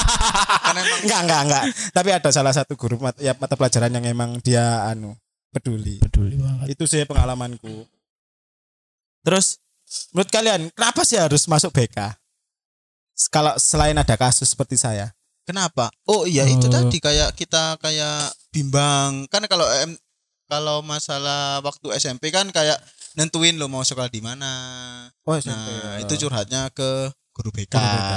Kan 0.66 0.76
emang 0.76 1.00
enggak, 1.02 1.20
enggak, 1.23 1.40
enggak. 1.46 1.64
Tapi 1.90 2.08
ada 2.11 2.30
salah 2.30 2.50
satu 2.50 2.75
guru 2.75 2.99
mata, 2.99 3.18
ya, 3.18 3.32
mata 3.35 3.54
pelajaran 3.54 3.90
yang 3.90 4.04
emang 4.04 4.37
dia 4.40 4.82
anu 4.85 5.14
peduli. 5.50 6.02
peduli 6.02 6.37
banget. 6.37 6.75
Itu 6.75 6.85
sih 6.85 7.06
pengalamanku. 7.06 7.87
Terus 9.23 9.58
menurut 10.11 10.30
kalian 10.30 10.61
kenapa 10.75 11.02
sih 11.02 11.18
harus 11.18 11.46
masuk 11.46 11.70
BK? 11.70 11.99
Kalau 13.30 13.56
selain 13.56 13.96
ada 13.96 14.14
kasus 14.14 14.52
seperti 14.52 14.76
saya. 14.76 15.11
Kenapa? 15.46 15.88
Oh 16.04 16.26
iya 16.26 16.42
itu 16.44 16.66
Oh. 16.66 16.73
tadi 16.75 16.99
kayak 16.99 17.32
kita 17.32 17.78
kayak 17.78 18.35
bimbang. 18.50 19.30
Kan 19.30 19.46
kalau 19.46 19.64
em, 19.80 19.94
kalau 20.46 20.82
masalah 20.82 21.62
waktu 21.62 21.94
SMP 21.96 22.28
kan 22.28 22.50
kayak 22.50 22.76
nentuin 23.14 23.56
lo 23.56 23.66
mau 23.66 23.80
sekolah 23.80 24.11
di 24.11 24.20
mana. 24.20 24.50
Oh, 25.25 25.38
Nah, 25.38 25.96
itu 25.99 26.14
curhatnya 26.18 26.68
ke 26.75 27.08
guru 27.32 27.50
BK. 27.50 27.73
Guru 27.73 27.88
BK. 27.88 28.12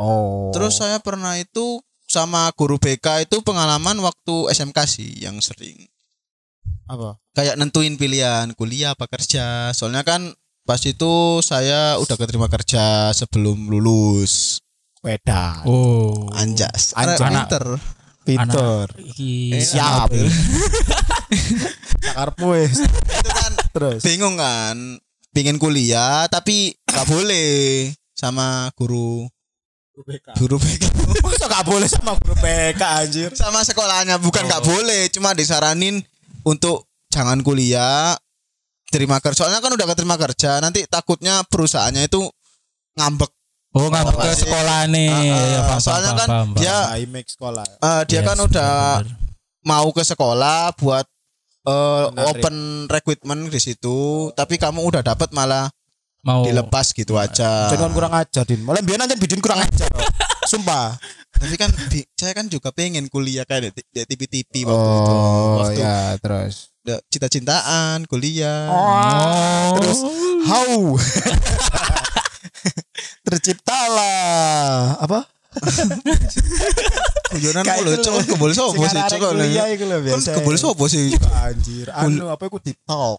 Oh. 0.00 0.48
Terus 0.56 0.80
saya 0.80 0.96
pernah 1.04 1.36
itu 1.36 1.84
sama 2.08 2.48
guru 2.56 2.80
BK 2.80 3.28
itu 3.28 3.44
pengalaman 3.44 4.00
waktu 4.00 4.48
SMK 4.50 4.78
sih 4.88 5.10
yang 5.20 5.36
sering. 5.44 5.76
apa? 6.90 7.20
Kayak 7.36 7.54
nentuin 7.54 7.94
pilihan 7.94 8.50
kuliah 8.58 8.96
apa 8.98 9.06
kerja. 9.06 9.70
Soalnya 9.70 10.02
kan 10.02 10.32
pas 10.66 10.80
itu 10.82 11.38
saya 11.44 12.00
udah 12.02 12.16
keterima 12.18 12.48
kerja 12.50 13.12
sebelum 13.14 13.68
lulus. 13.70 14.58
Wedan. 15.04 15.62
Oh. 15.68 16.26
Anjas. 16.34 16.96
Anjas. 16.98 17.20
Anak 17.22 17.46
pinter. 17.46 17.64
Pinter. 18.26 18.84
Eh, 18.98 19.62
Siap. 19.62 20.10
Sakarpu 22.10 22.58
wis. 22.58 22.82
itu 22.82 23.30
kan 23.30 23.52
Terus. 23.70 24.00
bingung 24.02 24.34
kan 24.34 24.76
pingin 25.30 25.62
kuliah 25.62 26.26
tapi 26.26 26.74
gak 26.90 27.06
boleh 27.06 27.86
sama 28.18 28.66
guru 28.74 29.30
guru 30.34 30.56
BK 30.56 30.82
Masa 31.24 31.46
gak 31.46 31.64
boleh 31.64 31.86
sama 31.86 32.12
guru 32.16 32.34
BK 32.36 32.82
anjir? 32.82 33.30
sama 33.32 33.60
sekolahnya 33.60 34.16
bukan 34.16 34.44
gak 34.44 34.62
boleh 34.62 35.06
cuma 35.08 35.32
disaranin 35.32 36.00
untuk 36.42 36.88
jangan 37.08 37.40
kuliah 37.40 38.16
terima 38.88 39.18
kerja 39.18 39.44
soalnya 39.44 39.58
kan 39.58 39.70
udah 39.70 39.86
keterima 39.86 40.16
kerja 40.16 40.58
nanti 40.58 40.82
takutnya 40.84 41.44
perusahaannya 41.44 42.06
itu 42.06 42.24
ngambek 42.94 43.30
Oh, 43.70 43.86
ngambek 43.86 44.18
ke 44.18 44.34
sekolah 44.36 44.90
nih. 44.90 45.14
Ya, 45.30 45.62
paham, 45.62 45.78
soalnya 45.78 46.10
paham, 46.10 46.18
kan 46.18 46.28
paham, 46.28 46.48
dia- 46.58 47.06
make 47.06 47.30
sekolah. 47.30 47.62
Eh, 47.62 48.02
dia 48.04 48.18
Yes, 48.18 48.26
kan 48.26 48.38
udah 48.40 48.72
bener-bener. 48.98 49.62
mau 49.62 49.86
ke 49.94 50.02
sekolah 50.02 50.74
buat 50.74 51.06
Menarik. 52.10 52.26
open 52.34 52.56
recruitment 52.88 53.46
di 53.46 53.60
situ 53.60 53.98
tapi 54.34 54.58
kamu 54.58 54.82
udah 54.82 55.04
dapat 55.04 55.30
malah 55.30 55.70
mau 56.20 56.42
dilepas 56.42 56.90
gitu 56.90 57.14
aja 57.14 57.68
Jangan 57.68 57.90
kurang 57.90 58.12
ajar 58.12 58.44
din. 58.44 58.60
Mulai 58.60 58.80
biar 58.80 59.00
aja 59.00 59.14
bidin 59.14 59.38
kurang 59.38 59.60
ajar. 59.60 59.88
Sumpah. 60.42 60.96
tapi 61.30 61.54
kan 61.54 61.70
bi- 61.88 62.04
saya 62.12 62.32
kan 62.32 62.44
juga 62.44 62.68
pengen 62.68 63.06
kuliah 63.06 63.42
kayak 63.42 63.70
di, 63.70 63.80
di 63.86 64.02
TV-TV 64.04 64.66
waktu 64.66 64.92
itu 64.98 65.14
waktu 65.56 65.80
ya 65.80 65.98
terus. 66.16 66.68
cinta-cintaan 67.06 68.04
kuliah 68.04 68.66
Oh. 68.66 69.78
Terus 69.78 69.98
how 70.44 70.68
terciptalah 73.24 74.96
apa? 74.98 75.24
guyonan 77.32 77.62
Kayak 77.62 77.76
aku 77.76 77.82
lho 77.82 77.92
itu 77.92 78.02
cok 78.02 78.12
lho. 78.12 78.22
kebol 78.28 78.52
sopo 78.52 78.82
sih 78.84 79.00
cok 79.00 79.18
kuliah 79.32 79.66
iku 79.68 79.84
lho 79.84 79.96
Kan 79.96 80.04
biasa. 80.04 80.30
kebol 80.36 80.56
sopo 80.56 80.84
sih 80.86 81.10
Anjir, 81.40 81.86
anu 81.90 82.28
apa 82.28 82.42
iku 82.44 82.58
TikTok. 82.58 83.16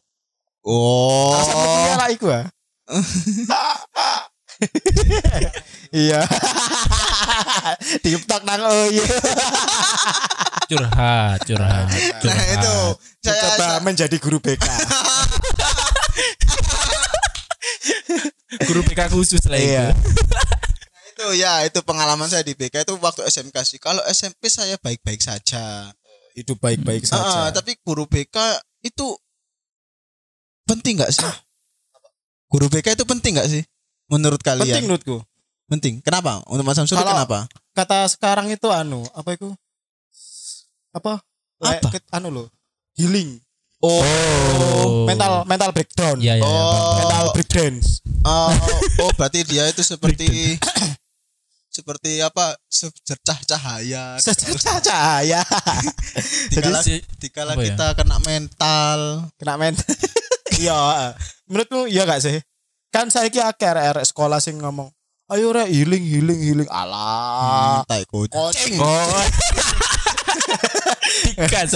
oh 0.62 1.32
Alasan 1.34 1.56
kuliah 1.56 1.96
lah 1.98 2.10
iku 2.10 2.28
ah. 2.30 2.46
Iya. 5.92 6.24
TikTok 8.06 8.42
nang 8.48 8.64
oh 8.64 8.88
iya. 8.88 9.04
curhat, 10.72 11.44
curhat, 11.44 11.92
curhat. 12.24 12.24
nah 12.24 12.46
itu 12.48 12.76
saya 13.20 13.44
Coba 13.60 13.84
menjadi 13.84 14.16
guru 14.22 14.40
BK. 14.40 14.64
guru 18.72 18.82
PK 18.88 19.12
khusus 19.12 19.44
lah 19.52 19.60
itu. 19.60 19.76
Iya. 19.76 19.92
itu 19.92 20.08
itu 21.12 21.28
ya 21.44 21.62
itu 21.68 21.80
pengalaman 21.84 22.32
saya 22.32 22.42
di 22.42 22.56
BK 22.56 22.88
itu 22.88 22.96
waktu 23.04 23.28
SMK 23.28 23.58
sih. 23.68 23.80
Kalau 23.84 24.00
SMP 24.08 24.48
saya 24.48 24.80
baik-baik 24.80 25.20
saja. 25.20 25.92
Hidup 26.32 26.64
baik-baik 26.64 27.04
saja. 27.04 27.52
tapi 27.52 27.76
guru 27.84 28.08
BK 28.08 28.64
itu 28.88 29.12
penting 30.64 31.04
nggak 31.04 31.12
sih? 31.12 31.28
Guru 32.52 32.68
BK 32.68 32.94
itu 32.94 33.06
penting 33.06 33.32
nggak 33.34 33.48
sih? 33.48 33.64
Menurut 34.06 34.38
penting 34.38 34.68
kalian? 34.68 34.84
menurutku. 34.84 35.24
Penting. 35.66 36.04
Kenapa? 36.04 36.44
Untuk 36.46 36.68
Mas 36.68 36.76
Samsuri 36.76 37.00
Kalau- 37.00 37.16
kenapa? 37.16 37.48
Kata 37.72 38.04
sekarang 38.06 38.52
itu 38.52 38.68
anu, 38.68 39.08
apa 39.16 39.32
itu? 39.32 39.48
Apa? 40.92 41.24
Apa? 41.58 41.88
ke- 41.90 42.04
anu 42.12 42.28
loh. 42.30 42.48
Healing. 42.94 43.40
Oh, 43.80 44.04
Oh. 44.04 45.08
Mental 45.08 45.42
mental 45.44 45.72
breakdown. 45.72 46.20
Iya 46.20 46.38
iya. 46.38 46.44
Oh. 46.44 46.52
paham. 46.52 46.98
Mental 47.00 47.26
breakdance. 47.34 48.04
oh, 48.22 48.52
oh, 49.00 49.12
berarti 49.16 49.42
dia 49.42 49.66
itu 49.66 49.82
seperti 49.82 50.60
seperti 51.72 52.20
apa? 52.20 52.54
Secercah 52.68 53.40
cahaya. 53.42 54.20
Sececah 54.20 54.78
cahaya. 54.84 55.42
Dikala, 56.52 56.84
Jadi- 56.84 57.02
dikala 57.18 57.54
ya? 57.56 57.64
kita 57.64 57.88
kena 57.96 58.20
mental. 58.20 59.00
Kena 59.40 59.56
men. 59.56 59.74
Iya. 60.64 61.18
Menurutmu 61.50 61.90
iya 61.90 62.06
gak 62.06 62.22
sih? 62.22 62.38
Kan 62.92 63.08
saya 63.10 63.32
ki 63.32 63.40
akeh 63.40 63.72
arek 63.72 64.04
sekolah 64.04 64.44
sing 64.44 64.60
ngomong, 64.60 64.92
"Ayo 65.32 65.56
rek 65.56 65.72
healing 65.72 66.04
healing 66.04 66.40
healing." 66.44 66.70
Alah. 66.70 67.88
tai 67.88 68.04
kucing. 68.06 68.78
Oh. 68.78 68.92
Dikas. 71.40 71.72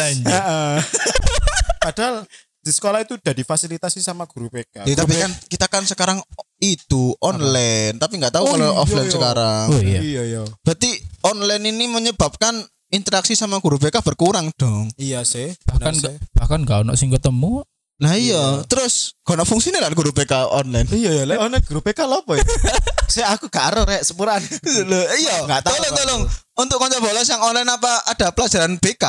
Padahal 1.80 2.26
di 2.66 2.72
sekolah 2.74 3.06
itu 3.06 3.14
udah 3.14 3.34
difasilitasi 3.34 4.02
sama 4.02 4.26
guru 4.26 4.50
PK. 4.50 4.90
Ya, 4.90 4.98
Guru 4.98 5.00
tapi 5.06 5.14
kan 5.22 5.32
kita 5.46 5.66
kan 5.70 5.84
sekarang 5.86 6.18
itu 6.58 7.14
online, 7.22 8.02
tapi 8.02 8.18
nggak 8.18 8.34
tahu 8.34 8.46
Oh, 8.50 8.52
kalau 8.58 8.70
iya, 8.74 8.82
offline 8.82 9.08
iya. 9.08 9.14
sekarang. 9.14 9.66
Oh 9.70 9.82
iya. 9.86 10.00
Iya, 10.02 10.22
iya. 10.26 10.42
Berarti 10.66 10.90
online 11.30 11.64
ini 11.70 11.86
menyebabkan 11.86 12.66
interaksi 12.90 13.38
sama 13.38 13.62
guru 13.62 13.78
BK 13.78 14.02
berkurang 14.02 14.50
dong. 14.58 14.90
Iya 14.98 15.22
sih. 15.22 15.54
Bahkan 15.70 15.94
gak, 16.02 16.14
bahkan 16.34 16.66
gak 16.66 16.90
ono 16.90 16.98
sing 16.98 17.14
ketemu. 17.14 17.62
Nah 17.96 18.12
iya, 18.14 18.60
terus 18.66 19.16
kono 19.22 19.42
fungsinya 19.42 19.80
lah 19.80 19.88
guru 19.90 20.12
BK 20.12 20.52
online. 20.52 20.84
Iya 20.90 21.12
ya, 21.12 21.24
lek 21.24 21.40
ono 21.40 21.56
guru 21.64 21.80
PK 21.80 22.04
apa 22.04 22.32
ya? 22.36 22.44
Saya 23.14 23.32
aku 23.32 23.48
karo 23.48 23.84
rek 23.84 24.04
sepuran. 24.04 24.44
Loh, 24.84 25.04
iya, 25.16 25.48
Nggak 25.48 25.64
tahu 25.64 25.76
tolong 25.78 25.96
tolong. 25.96 26.22
Untuk 26.58 26.76
konco 26.76 27.00
bolos 27.00 27.24
yang 27.24 27.40
online 27.40 27.70
apa 27.70 28.04
ada 28.06 28.28
pelajaran 28.30 28.76
BK? 28.76 29.04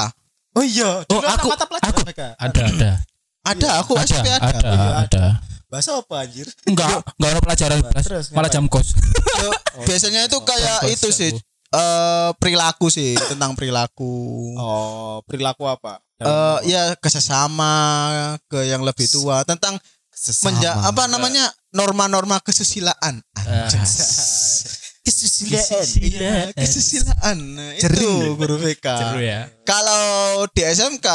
Oh 0.55 0.63
iya, 0.63 1.03
Oh, 1.03 1.19
dulu 1.19 1.21
ada 1.21 1.35
aku- 1.35 1.51
mata 1.51 1.65
pelajaran 1.65 1.91
aku- 1.93 2.07
PK. 2.07 2.21
Ada 2.33 2.61
ada. 2.65 2.91
Ada, 3.43 3.69
aku 3.79 3.93
Ada 3.95 4.07
SMP 4.09 4.27
ada. 4.29 4.47
ada 4.49 4.59
Iya, 4.69 4.91
ada. 5.03 5.25
Bahasa 5.67 5.91
apa 5.93 6.15
anjir? 6.21 6.47
Enggak, 6.63 6.89
enggak 7.13 7.29
ono 7.29 7.41
pelajaran. 7.41 7.79
Terus, 7.97 8.27
Malah 8.31 8.49
jam 8.49 8.65
kos. 8.67 8.95
Yo, 9.37 9.51
Biasanya 9.83 10.25
itu 10.25 10.39
kayak 10.41 10.87
itu 10.89 11.09
sih 11.11 11.31
eh 11.75 12.31
perilaku 12.39 12.87
sih 12.93 13.19
tentang 13.19 13.59
perilaku. 13.59 14.55
Oh, 14.59 15.23
perilaku 15.27 15.67
apa? 15.67 15.99
Eh 16.21 16.59
ya 16.71 16.95
kesesama 16.97 17.73
ke 18.49 18.65
yang 18.69 18.87
lebih 18.87 19.07
tua 19.11 19.43
tentang 19.43 19.77
menja 20.49 20.73
apa 20.89 21.05
namanya 21.13 21.45
norma-norma 21.77 22.41
kesusilaan. 22.47 23.21
kesusilaan. 25.07 25.87
Iya, 26.03 26.35
kesusilaan. 26.57 27.39
Nah, 27.55 27.71
itu 27.79 28.35
guru 28.35 28.59
BK. 28.59 28.87
Ya. 29.23 29.47
Kalau 29.63 30.49
di 30.51 30.67
SMK 30.67 31.07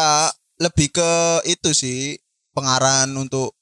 lebih 0.62 0.94
ke 0.94 1.12
itu 1.50 1.74
sih 1.74 2.16
pengarahan 2.54 3.10
untuk 3.18 3.58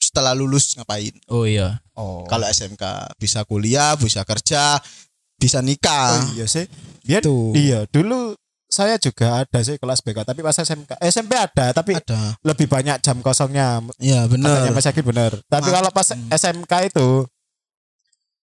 setelah 0.00 0.32
lulus 0.32 0.78
ngapain. 0.78 1.12
Oh 1.28 1.44
iya. 1.44 1.82
Oh. 1.98 2.24
Kalau 2.30 2.46
SMK 2.46 3.12
bisa 3.18 3.42
kuliah, 3.44 3.98
bisa 3.98 4.22
kerja, 4.22 4.78
bisa 5.36 5.58
Oh 5.58 5.62
nikah. 5.62 6.20
iya 6.32 6.44
sih. 6.44 6.64
Dia 7.00 7.20
Tuh. 7.20 7.52
Iya, 7.52 7.86
dulu 7.86 8.34
saya 8.66 8.96
juga 8.96 9.40
ada 9.40 9.58
sih 9.60 9.76
kelas 9.76 10.00
BK, 10.00 10.24
tapi 10.24 10.40
pas 10.40 10.52
SMK, 10.52 10.98
SMP 11.00 11.32
ada, 11.32 11.70
tapi 11.72 11.94
Ada. 11.94 12.34
lebih 12.42 12.66
banyak 12.66 12.98
jam 12.98 13.20
kosongnya. 13.20 13.78
Iya 13.96 14.26
Katanya 14.26 14.66
benar. 14.66 14.74
Mas 14.74 14.84
Yaki 14.84 15.02
bener. 15.02 15.32
Tapi 15.46 15.68
kalau 15.70 15.88
pas 15.88 16.08
Hmm. 16.08 16.26
SMK 16.28 16.72
itu 16.86 17.08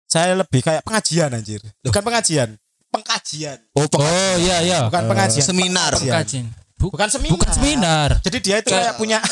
saya 0.04 0.34
lebih 0.34 0.60
kayak 0.60 0.82
pengajian 0.82 1.30
anjir. 1.30 1.62
Bukan 1.80 2.02
pengajian, 2.02 2.58
pengkajian. 2.90 3.58
Oh, 3.72 3.86
peng- 3.86 4.02
Oh 4.02 4.34
iya 4.36 4.60
iya. 4.60 4.78
Bukan 4.84 5.08
pengajian. 5.08 5.46
seminar. 5.46 5.94
Pengajian. 5.94 6.46
Kajian. 6.46 6.46
Bu- 6.76 6.90
Bukan 6.90 7.08
seminar. 7.08 7.32
Bukan 7.32 7.50
seminar. 7.50 8.08
Jadi 8.20 8.38
dia 8.40 8.56
itu 8.58 8.68
kayak 8.68 8.96
punya 8.96 9.18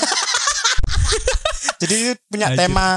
Jadi 1.78 1.96
punya 2.26 2.48
Lanjut. 2.50 2.58
tema 2.58 2.88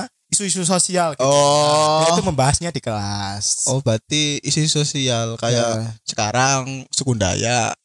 isu-isu 0.41 0.65
sosial 0.65 1.13
gitu. 1.13 1.21
Oh. 1.21 2.01
Dia 2.01 2.09
itu 2.11 2.23
membahasnya 2.23 2.69
di 2.69 2.79
kelas. 2.79 3.69
Oh 3.69 3.77
berarti 3.79 4.41
isi 4.41 4.65
sosial 4.65 5.37
kayak 5.37 5.61
Ya. 5.77 5.93
sekarang 6.01 6.89
suku 6.89 7.13
Dayak. 7.13 7.77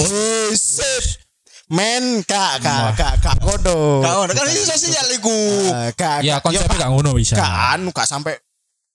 Oh, 0.00 0.48
sip. 0.50 1.20
Men, 1.68 2.24
kak, 2.24 2.64
kak, 2.64 2.96
kak, 2.96 3.14
kak, 3.20 3.36
kodo. 3.38 4.00
Kau 4.00 4.24
kan 4.24 4.46
isi 4.48 4.64
sosial 4.64 5.04
iku. 5.12 5.36
Eh, 5.68 5.92
kak, 5.92 6.24
Ya 6.24 6.40
kak, 6.40 6.48
konsepnya 6.48 6.80
gak 6.80 6.90
ngono 6.90 7.12
bisa. 7.12 7.36
Kak, 7.36 7.76
anu, 7.76 7.92
kak 7.92 8.08
sampai 8.08 8.40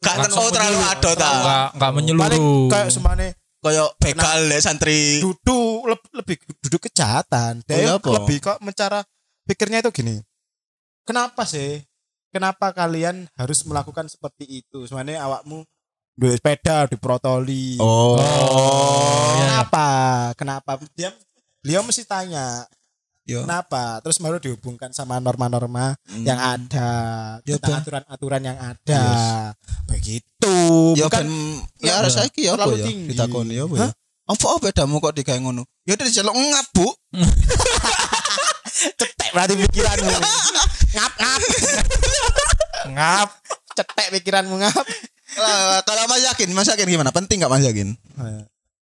oh 0.03 0.49
terlalu 0.49 0.75
menyeluruh. 0.75 0.91
ado 0.91 1.11
ta. 1.13 1.29
Enggak 1.29 1.65
enggak 1.69 1.79
paling 1.79 1.95
menyeluruh. 1.95 2.67
kayak 2.67 2.89
semane 2.89 3.27
Kayak 3.63 3.89
begal 3.95 4.39
deh 4.43 4.59
santri. 4.59 5.23
duduk 5.23 5.87
leb- 5.87 6.11
lebih 6.11 6.35
duduk 6.59 6.81
kejahatan. 6.83 7.61
Oh, 7.61 7.67
Dia 7.69 7.77
iya 7.79 7.91
apa? 7.95 8.09
lebih 8.11 8.37
kok 8.41 8.59
mencara 8.59 8.99
pikirnya 9.45 9.79
itu 9.79 9.93
gini. 9.93 10.19
Kenapa 11.03 11.47
sih? 11.47 11.79
Kenapa 12.33 12.73
kalian 12.73 13.29
harus 13.37 13.61
melakukan 13.63 14.09
seperti 14.09 14.65
itu? 14.65 14.83
Sebenarnya 14.83 15.21
awakmu 15.21 15.61
duwe 16.13 16.33
sepeda 16.33 16.85
diprotoli. 16.85 17.77
Oh. 17.77 18.17
Oh, 18.17 19.37
iya. 19.37 19.61
Kenapa? 19.61 19.87
Kenapa? 20.33 20.71
Dia 20.93 21.13
beliau 21.61 21.81
mesti 21.81 22.01
tanya, 22.03 22.65
Yo. 23.23 23.45
kenapa? 23.45 24.01
Terus 24.01 24.17
baru 24.17 24.37
dihubungkan 24.37 24.89
sama 24.91 25.17
norma-norma 25.17 25.93
Hmm. 26.05 26.25
yang 26.25 26.37
ada, 26.37 26.89
tentang 27.39 27.69
Ben. 27.69 27.81
aturan-aturan 27.81 28.41
yang 28.43 28.57
ada. 28.57 29.03
Begitu. 29.87 30.55
Ya 30.97 31.05
Bukan 31.05 31.13
kan 31.13 31.27
ya 31.79 32.01
harus 32.01 32.13
saiki 32.13 32.45
ya 32.45 32.53
apa 32.53 32.65
terlalu 32.65 32.77
ya? 32.77 32.85
tinggi. 32.85 33.07
Ditakoni 33.13 33.53
ya 33.53 33.63
apa 33.63 33.75
ya? 33.77 33.89
Apa 34.23 34.45
bedamu 34.57 34.97
kok 34.97 35.13
digawe 35.13 35.37
ngono? 35.37 35.63
Ya 35.83 35.93
udah 35.93 36.05
diceluk 36.05 36.33
ngap, 36.33 36.67
Bu. 36.73 36.87
cetek 38.73 39.29
berarti 39.31 39.53
pikiranmu. 39.57 40.09
ngap 40.93 41.11
ngap. 41.15 41.41
ngap. 42.89 43.29
Cetek 43.73 44.07
pikiranmu 44.11 44.55
ngap. 44.57 44.83
Lah, 45.33 45.81
Kalau 45.81 46.05
Mas 46.05 46.21
Yakin, 46.21 46.49
Mas 46.51 46.69
Yakin 46.69 46.85
gimana? 46.85 47.09
Penting 47.09 47.41
nggak 47.41 47.49
Mas 47.49 47.65
Yakin? 47.65 47.89
Eh, 47.89 48.43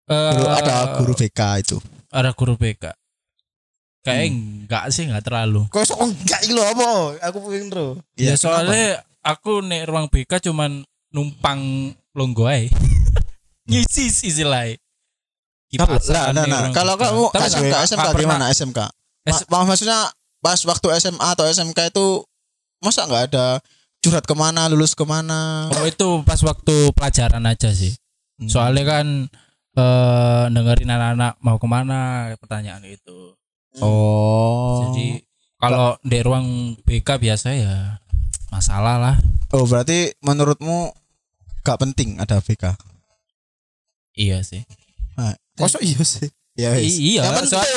Guru 0.09 0.45
ada 0.49 0.97
guru 0.97 1.13
BK 1.13 1.39
itu. 1.61 1.77
ada 2.09 2.33
guru 2.33 2.57
BK. 2.57 2.89
Kayak 4.01 4.33
enggak 4.33 4.83
sih 4.89 5.05
enggak 5.05 5.21
terlalu. 5.21 5.69
Kok 5.69 5.85
sok 5.85 6.01
enggak 6.01 6.41
iki 6.41 6.53
lho 6.53 6.65
apa? 6.65 6.89
Aku 7.29 7.37
pengen 7.45 7.69
ro. 7.69 7.87
Ya, 8.17 8.33
Iya, 8.33 8.35
soalnya 8.35 8.85
aku 9.21 9.61
nek 9.61 9.85
ruang 9.85 10.09
BK 10.09 10.41
cuman 10.41 10.81
numpang 11.11 11.93
longgo 12.17 12.49
ae. 12.49 12.73
Ngisi 13.69 14.09
istilahnya. 14.09 14.81
Nah, 15.69 16.33
nah, 16.33 16.45
nah, 16.49 16.73
kalau 16.73 16.97
kamu 16.97 17.29
Tapi 17.29 17.45
SMK, 17.45 17.73
SMK 17.85 18.07
gimana 18.17 18.49
SMK? 18.49 18.79
S- 19.31 19.47
Ma- 19.47 19.65
maksudnya 19.65 20.09
pas 20.39 20.59
waktu 20.63 20.87
SMA 20.97 21.21
atau 21.21 21.45
SMK 21.45 21.91
itu 21.91 22.23
masa 22.79 23.03
nggak 23.03 23.23
ada 23.33 23.59
curhat 23.99 24.23
ke 24.23 24.31
mana, 24.31 24.71
lulus 24.71 24.95
ke 24.95 25.03
mana? 25.03 25.67
Oh 25.69 25.83
itu 25.83 26.23
pas 26.23 26.39
waktu 26.39 26.95
pelajaran 26.95 27.43
aja 27.43 27.69
sih. 27.69 27.91
Hmm. 28.39 28.47
Soalnya 28.47 28.83
kan 28.87 29.07
eh 29.75 30.45
dengerin 30.49 30.89
anak-anak 30.89 31.33
mau 31.39 31.59
ke 31.59 31.67
mana 31.67 31.99
pertanyaan 32.39 32.83
itu. 32.83 33.35
Oh. 33.79 34.89
Jadi 34.89 35.21
kalau 35.59 35.99
di 36.01 36.19
ruang 36.23 36.79
BK 36.81 37.19
biasa 37.19 37.53
ya 37.53 37.99
masalah 38.49 38.97
lah. 38.97 39.15
oh 39.51 39.65
berarti 39.65 40.13
menurutmu 40.21 40.93
gak 41.61 41.83
penting 41.83 42.17
ada 42.17 42.39
BK? 42.39 42.73
Iya 44.15 44.41
sih. 44.41 44.63
Nah, 45.15 45.35
Kok 45.55 45.83
iya 45.83 46.01
sih? 46.01 46.27
Ya 46.55 46.75
iya. 46.75 47.23
yang 47.23 47.43
soal- 47.43 47.67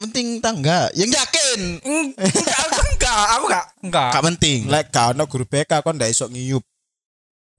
penting 0.00 0.40
tangga. 0.40 0.88
Yang 0.96 1.10
yakin 1.20 1.60
enggak, 1.84 2.56
aku 2.56 2.80
enggak, 2.96 3.20
aku 3.36 3.44
enggak, 3.46 3.66
enggak. 3.84 4.10
gak 4.16 4.24
penting. 4.32 4.58
Lek 4.66 4.84
gak 4.88 5.06
ono 5.12 5.24
guru 5.28 5.44
BK 5.44 5.72
kon 5.84 5.94
ndak 6.00 6.10
iso 6.10 6.24
ngiyup. 6.26 6.64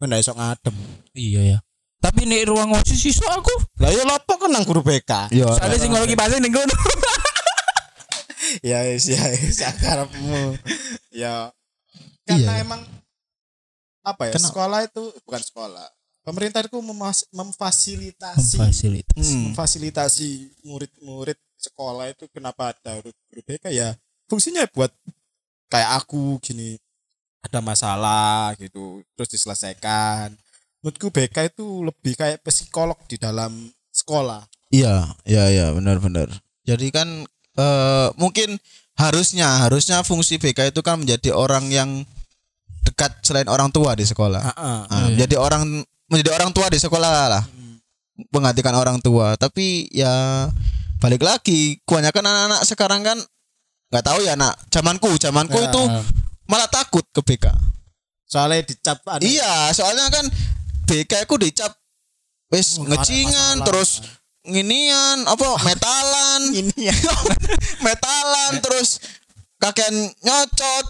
Kon 0.01 0.09
ndak 0.09 0.25
iso 0.25 0.33
ngadem. 0.33 0.73
Iya 1.13 1.41
ya. 1.55 1.57
Tapi 2.01 2.25
nek 2.25 2.49
ruang 2.49 2.73
OSIS 2.73 3.13
iso 3.13 3.29
aku. 3.29 3.53
Lah 3.77 3.93
yo 3.93 4.01
lopo 4.03 4.41
kon 4.41 4.49
nang 4.49 4.65
guru 4.65 4.81
BK? 4.81 5.29
Iya. 5.29 5.53
Soalnya 5.53 5.77
sing 5.77 5.93
ngono 5.93 6.09
kipasnya 6.09 6.41
ning 6.41 6.51
kono. 6.51 6.73
Ya 8.59 8.83
wis 8.83 9.07
ya 9.07 9.23
wis 9.31 9.63
akarepmu. 9.63 10.59
Ya 11.15 11.55
karena 12.27 12.59
Iya. 12.59 12.67
emang 12.67 12.83
apa 14.03 14.27
ya? 14.27 14.35
Kenapa? 14.35 14.51
Sekolah 14.51 14.79
itu 14.83 15.03
bukan 15.23 15.39
sekolah. 15.39 15.87
Pemerintah 16.21 16.59
itu 16.59 16.75
memfasilitasi 17.31 18.59
Fasilitas. 18.59 19.15
Hmm. 19.15 19.55
memfasilitasi 19.55 20.29
murid-murid 20.67 21.39
sekolah 21.61 22.09
itu 22.09 22.25
kenapa 22.33 22.73
ada 22.73 22.97
guru 22.99 23.13
guru 23.29 23.41
BK 23.45 23.69
ya 23.69 23.93
fungsinya 24.25 24.65
buat 24.73 24.89
kayak 25.69 26.01
aku 26.01 26.41
gini 26.41 26.81
ada 27.45 27.61
masalah 27.61 28.57
gitu 28.57 29.05
terus 29.13 29.29
diselesaikan 29.29 30.33
menurutku 30.81 31.13
BK 31.13 31.53
itu 31.53 31.85
lebih 31.85 32.17
kayak 32.17 32.41
psikolog 32.41 32.97
di 33.05 33.21
dalam 33.21 33.69
sekolah. 33.93 34.41
Iya, 34.73 35.13
iya, 35.29 35.43
iya, 35.53 35.65
benar-benar. 35.77 36.27
Jadi 36.65 36.89
kan 36.89 37.07
eh 37.59 38.07
mungkin 38.17 38.57
harusnya 38.97 39.67
harusnya 39.67 40.01
fungsi 40.01 40.41
BK 40.41 40.73
itu 40.73 40.81
kan 40.81 40.97
menjadi 40.97 41.35
orang 41.35 41.69
yang 41.69 41.89
dekat 42.81 43.13
selain 43.21 43.45
orang 43.45 43.69
tua 43.69 43.93
di 43.93 44.09
sekolah. 44.09 44.41
Heeh. 44.41 44.79
Ah, 44.89 45.07
menjadi 45.13 45.37
orang 45.37 45.85
menjadi 46.09 46.31
orang 46.33 46.49
tua 46.49 46.67
di 46.73 46.81
sekolah 46.81 47.09
lah. 47.29 47.43
Menggantikan 48.33 48.73
orang 48.73 48.97
tua. 49.03 49.37
Tapi 49.37 49.85
ya 49.93 50.49
balik 51.01 51.19
lagi 51.19 51.81
kebanyakan 51.81 52.23
anak-anak 52.23 52.61
sekarang 52.63 53.01
kan 53.01 53.17
nggak 53.89 54.05
tahu 54.05 54.19
ya 54.21 54.37
nak 54.37 54.53
zamanku 54.69 55.09
zamanku 55.17 55.57
Ya. 55.57 55.67
itu 55.67 55.81
malah 56.45 56.69
takut 56.69 57.03
ke 57.09 57.19
BK. 57.19 57.51
Soalnya 58.23 58.63
dicap 58.63 59.03
anu, 59.05 59.19
Iya, 59.19 59.71
soalnya 59.71 60.07
kan 60.07 60.25
BK 60.85 61.25
ku 61.25 61.35
dicap 61.35 61.75
wis 62.47 62.77
Oh, 62.77 62.85
ngecingan 62.85 63.59
terus 63.61 63.99
nginian 64.43 65.25
apa 65.25 65.47
metalan 65.67 66.41
ini 66.51 66.87
ya. 66.87 66.95
metalan 67.85 68.59
terus 68.59 69.01
kakek 69.57 69.89
nyocot 70.19 70.85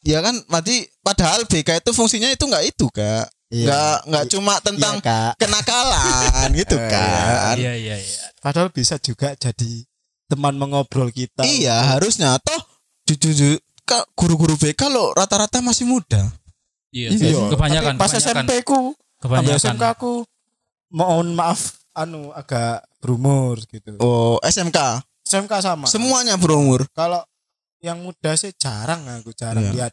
ya 0.00 0.20
kan 0.20 0.36
mati 0.46 0.84
padahal 1.00 1.44
BK 1.44 1.80
itu 1.80 1.90
fungsinya 1.90 2.28
itu 2.28 2.44
nggak 2.44 2.64
itu 2.66 2.86
kak 2.88 3.26
Iya. 3.50 3.66
nggak 3.66 3.96
nggak 4.06 4.24
cuma 4.28 4.54
tentang 4.58 4.96
Iya, 4.96 5.04
Kak. 5.04 5.32
kenakalan 5.36 6.48
gitu 6.54 6.76
Eh, 6.76 6.86
kan 6.92 7.54
Iya 7.54 7.72
iya 7.74 7.96
iya. 7.98 8.26
Padahal 8.38 8.70
bisa 8.70 8.94
juga 8.96 9.34
jadi 9.34 9.82
teman 10.24 10.54
mengobrol 10.54 11.10
kita. 11.10 11.42
iya 11.42 11.82
harusnya 11.90 12.38
toh 12.38 12.62
jujur 13.04 13.58
kak 13.82 14.06
guru-guru 14.14 14.54
BK 14.54 14.86
lo 14.86 15.10
rata-rata 15.10 15.58
masih 15.58 15.82
muda 15.84 16.30
Iya. 16.88 17.10
Iya. 17.10 17.50
Kebanyakan. 17.50 17.94
Tapi 17.94 18.00
pas 18.00 18.06
kebanyakan. 18.08 18.46
SMP 18.46 18.52
ku, 18.62 18.94
Kebanyakan. 19.18 19.58
SMK 19.74 19.84
aku 19.90 20.12
mohon 20.88 21.30
maaf 21.32 21.78
anu 21.92 22.30
agak 22.30 22.82
berumur 22.98 23.58
gitu. 23.64 23.98
oh 23.98 24.38
SMK 24.40 24.78
SMK 25.22 25.52
sama. 25.60 25.86
semuanya 25.86 26.34
berumur 26.34 26.86
Kalau 26.90 27.22
yang 27.78 27.98
muda 27.98 28.34
sih 28.34 28.54
jarang 28.54 29.02
aku 29.08 29.30
jarang 29.32 29.62
Iya. 29.64 29.74
lihat. 29.74 29.92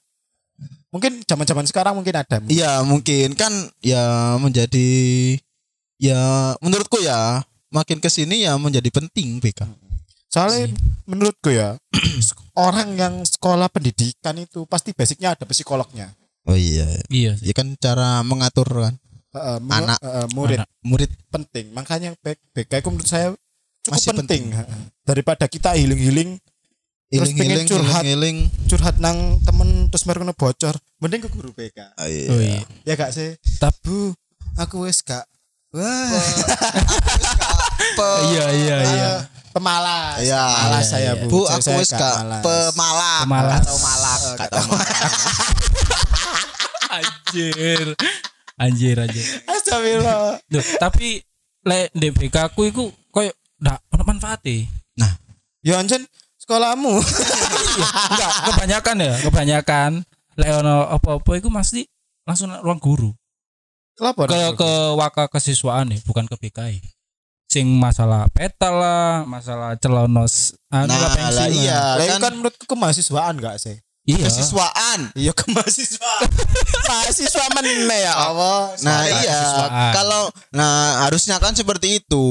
Mungkin 0.88 1.22
zaman-zaman 1.24 1.66
sekarang 1.66 1.94
mungkin 1.94 2.16
ada. 2.16 2.40
Iya 2.44 2.82
mungkin 2.82 3.36
kan 3.36 3.52
ya 3.80 4.36
menjadi 4.38 4.90
ya 5.98 6.20
menurutku 6.58 6.98
ya 7.00 7.44
makin 7.70 8.00
ke 8.00 8.08
sini 8.08 8.48
ya 8.48 8.56
menjadi 8.56 8.88
penting 8.90 9.38
BK. 9.38 9.68
Soalnya 10.28 10.72
menurutku 11.04 11.50
ya 11.50 11.76
orang 12.58 12.96
yang 12.96 13.14
sekolah 13.22 13.68
pendidikan 13.68 14.36
itu 14.36 14.66
pasti 14.66 14.92
basicnya 14.92 15.36
ada 15.36 15.44
psikolognya. 15.44 16.12
Oh 16.48 16.56
iya. 16.56 16.88
Iya. 17.08 17.36
Ya 17.40 17.54
kan 17.54 17.76
cara 17.76 18.24
mengatur 18.24 18.68
kan 18.68 18.96
Eh, 19.38 19.60
mu- 19.60 19.70
Anak. 19.70 20.00
eh, 20.02 20.28
murid 20.34 20.58
Anak. 20.64 20.70
murid. 20.82 21.12
penting. 21.30 21.70
Makanya 21.70 22.16
BK 22.56 22.72
itu 22.80 22.90
menurut 22.90 23.06
saya 23.06 23.28
cukup 23.84 23.94
Masih 23.94 24.12
penting. 24.16 24.44
Heeh. 24.50 24.82
Daripada 25.04 25.46
kita 25.46 25.76
healing-healing 25.76 26.40
Terus 27.08 27.32
pengen 27.32 27.64
Iling-iling, 27.64 27.68
curhat. 27.68 28.02
iling-iling. 28.04 28.38
curhat 28.68 28.96
nang 29.00 29.18
temen 29.42 29.88
terus 29.88 30.04
mereka 30.04 30.28
bocor, 30.34 30.76
mending 31.00 31.24
ke 31.24 31.30
guru 31.32 31.56
BK. 31.56 31.80
Oh, 31.96 32.04
iya. 32.04 32.28
Oh 32.28 32.40
iya. 32.40 32.60
Ya 32.84 32.94
gak 32.94 33.16
sih? 33.16 33.32
Tapi 33.58 33.80
Bu, 33.82 34.12
aku 34.56 34.84
wes 34.84 35.00
gak. 35.00 35.24
Wah, 35.72 35.88
Pe- 37.98 38.20
iya 38.30 38.46
iya 38.52 38.78
iya. 38.84 39.12
pemalas. 39.52 40.20
Iya, 40.20 40.44
Pemalas 40.44 40.80
iya, 40.80 40.84
saya, 40.84 41.12
iya. 41.16 41.24
Bu. 41.24 41.28
Bu, 41.30 41.40
aku 41.46 41.64
saya 41.64 41.80
wis 41.80 41.92
gak 41.92 42.00
gak 42.00 42.16
malas. 42.20 42.42
pemalak, 42.44 43.20
Pemalas. 43.24 43.62
atau 43.64 43.78
malak, 43.80 44.20
kata 44.36 44.60
Anjir. 46.90 47.88
Anjir 48.58 48.96
anjir. 48.98 49.26
Astagfirullah. 49.46 50.40
Duh, 50.44 50.66
tapi 50.78 51.22
lek 51.64 51.92
di 51.94 52.08
BK 52.10 52.36
aku 52.48 52.66
iku 52.66 52.84
koyo 53.08 53.32
ndak 53.60 53.80
ono 53.92 54.04
manfaate. 54.04 54.68
Ya 55.66 55.80
anjen 55.80 56.04
sekolahmu. 56.48 56.96
Enggak, 58.16 58.32
kebanyakan 58.48 58.96
ya, 59.04 59.14
kebanyakan 59.28 59.92
lek 60.40 60.50
ono 60.64 60.88
apa-apa 60.88 61.32
iku 61.44 61.52
mesti 61.52 61.84
langsung 62.24 62.56
ruang 62.64 62.80
guru. 62.80 63.12
Kenapa? 64.00 64.32
Ke 64.32 64.56
ke 64.56 64.72
waka 64.96 65.28
kesiswaan 65.28 65.92
ya, 65.92 66.00
bukan 66.08 66.24
ke 66.24 66.40
BKI. 66.40 66.80
Sing 67.52 67.68
masalah 67.68 68.32
peta 68.32 68.72
lah, 68.72 69.28
masalah 69.28 69.76
celonos 69.76 70.56
anu 70.72 70.92
Nah, 70.92 71.00
lah 71.00 71.32
lah 71.32 71.48
iya 71.48 72.00
Lah 72.00 72.04
itu 72.04 72.16
kan, 72.16 72.22
kan 72.24 72.34
menurutku 72.40 72.64
kemahasiswaan 72.64 73.40
gak 73.44 73.60
sih? 73.60 73.76
Iya. 74.08 74.32
kesiswaan. 74.32 75.12
Iya 75.20 75.32
kemahasiswaan. 75.36 76.32
Mahasiswa 76.92 77.46
meneh 77.60 78.08
ya 78.08 78.14
Allah. 78.16 78.72
Nah 78.88 79.04
iya 79.04 79.40
kalau 79.92 80.32
nah 80.56 81.04
harusnya 81.08 81.44
kan 81.44 81.52
seperti 81.56 82.00
itu 82.00 82.26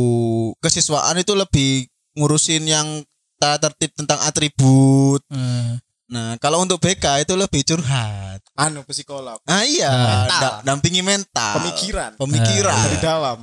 kesiswaan 0.64 1.20
itu 1.20 1.36
lebih 1.36 1.84
ngurusin 2.16 2.64
yang 2.64 3.04
tata 3.36 3.68
tertib 3.68 3.92
tentang 3.94 4.18
atribut. 4.20 5.20
Eh, 5.28 5.78
Nah 6.06 6.38
kalau 6.38 6.62
untuk 6.62 6.78
BK 6.78 7.02
itu 7.20 7.34
lebih 7.34 7.66
curhat. 7.66 8.38
anu 8.54 8.86
psikolog. 8.86 9.42
Ah 9.42 9.66
iya, 9.66 9.90
Mental. 9.90 10.38
da- 10.38 10.60
dampingi 10.64 11.02
mental, 11.02 11.58
Pemikiran. 11.58 12.14
pemikiran. 12.14 12.78
Dari 12.78 12.98
dalam. 13.00 13.38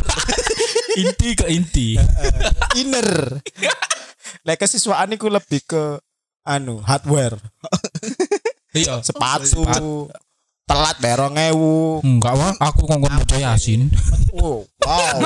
inti 0.96 1.28
ke 1.34 1.46
inti. 1.46 1.88
Inner. 2.80 3.38
Lek 4.42 4.56
kesiswaan 4.58 5.12
itu 5.12 5.28
lebih 5.28 5.60
ke 5.62 6.00
anu 6.42 6.80
hardware, 6.80 7.36
Iya. 8.72 9.02
sepatu, 9.02 10.08
telat 10.64 10.96
berong 10.96 11.36
ewu. 11.36 12.00
Enggak 12.00 12.34
wah, 12.34 12.54
aku 12.56 12.86
kongkon 12.86 13.10
maca 13.10 13.36
Yasin. 13.36 13.90
Wow, 14.32 14.64
wow, 14.80 15.16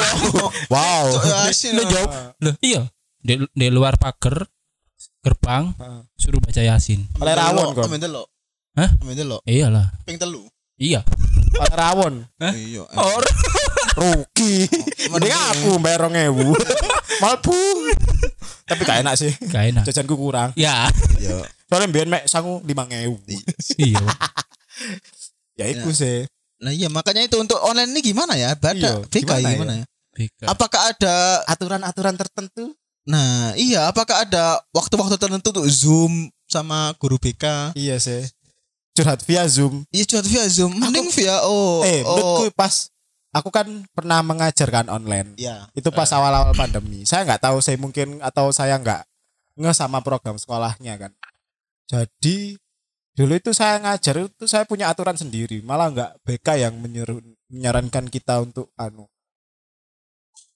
wow. 0.67 1.05
Yasin, 1.45 1.75
Lo 1.75 1.85
jawab. 1.85 2.11
Loh, 2.39 2.55
iya. 2.59 2.91
Di, 3.21 3.37
di 3.53 3.69
luar 3.69 4.01
pagar 4.01 4.49
gerbang 5.21 5.77
Heeh. 5.77 6.01
suruh 6.17 6.41
baca 6.41 6.61
Yasin. 6.65 7.05
Oleh 7.21 7.35
rawon 7.37 7.77
kon. 7.77 7.85
Amin 7.85 8.01
delok. 8.01 8.27
Hah? 8.77 8.91
Amin 9.05 9.17
delok. 9.17 9.41
Iyalah. 9.45 9.93
Ping 10.09 10.17
telu. 10.17 10.49
Iya. 10.81 11.05
Oleh 11.61 11.75
rawon. 11.77 12.15
Iya. 12.41 12.89
Or 12.97 13.25
Rugi. 14.01 14.65
Mending 15.13 15.35
aku 15.35 15.77
berong 15.77 16.15
ewu. 16.17 16.57
Malbu. 17.23 17.59
Tapi 18.65 18.83
gak 18.87 19.05
enak 19.05 19.15
sih. 19.19 19.33
gak 19.51 19.65
enak. 19.75 19.85
Jajanku 19.85 20.17
kurang. 20.17 20.57
Ya. 20.57 20.89
Iya. 21.21 21.45
Soalnya 21.69 21.89
biar 21.93 22.07
mek 22.09 22.25
sangu 22.31 22.65
lima 22.65 22.89
ewu. 22.89 23.21
Iya. 23.77 24.01
Ya 25.61 25.67
itu 25.69 25.93
sih. 25.93 26.25
Nah 26.65 26.73
iya 26.73 26.89
makanya 26.89 27.25
itu 27.25 27.37
untuk 27.37 27.61
online 27.61 27.93
ini 27.93 28.01
gimana 28.01 28.37
ya? 28.37 28.57
Bada 28.57 29.05
Iya, 29.05 29.05
gimana 29.05 29.49
gimana, 29.53 29.73
ya? 29.81 29.85
ya? 30.17 30.47
Apakah 30.49 30.93
ada 30.93 31.45
Aturan-aturan 31.45 32.17
tertentu. 32.17 32.73
Nah, 33.09 33.57
iya, 33.57 33.89
apakah 33.89 34.29
ada 34.29 34.61
waktu-waktu 34.77 35.17
tertentu 35.17 35.49
tuh 35.51 35.67
Zoom 35.69 36.29
sama 36.45 36.93
guru 37.01 37.17
BK? 37.17 37.73
Iya 37.79 37.97
sih. 37.97 38.29
Curhat 38.93 39.25
via 39.25 39.47
Zoom. 39.49 39.87
Iya, 39.95 40.05
curhat 40.05 40.29
via 40.29 40.45
Zoom. 40.51 40.77
Mending 40.77 41.09
via 41.15 41.41
oh, 41.47 41.81
eh, 41.87 42.05
oh. 42.05 42.19
menurutku 42.19 42.53
pas 42.53 42.91
aku 43.31 43.49
kan 43.49 43.67
pernah 43.95 44.21
mengajarkan 44.21 44.91
online. 44.91 45.39
Iya. 45.39 45.71
Itu 45.73 45.95
pas 45.95 46.11
awal-awal 46.11 46.53
pandemi. 46.53 47.07
Saya 47.07 47.25
nggak 47.25 47.43
tahu 47.49 47.63
saya 47.63 47.79
mungkin 47.79 48.19
atau 48.21 48.51
saya 48.51 48.77
nggak 48.77 49.03
nge 49.57 49.73
sama 49.79 50.03
program 50.03 50.37
sekolahnya 50.37 50.99
kan. 50.99 51.13
Jadi 51.91 52.59
dulu 53.15 53.33
itu 53.37 53.51
saya 53.51 53.83
ngajar 53.83 54.27
itu 54.27 54.45
saya 54.47 54.67
punya 54.67 54.91
aturan 54.91 55.15
sendiri. 55.17 55.63
Malah 55.63 55.89
nggak 55.95 56.11
BK 56.27 56.49
yang 56.69 56.75
menyuruh 56.79 57.23
menyarankan 57.51 58.07
kita 58.07 58.43
untuk 58.43 58.71
anu 58.79 59.11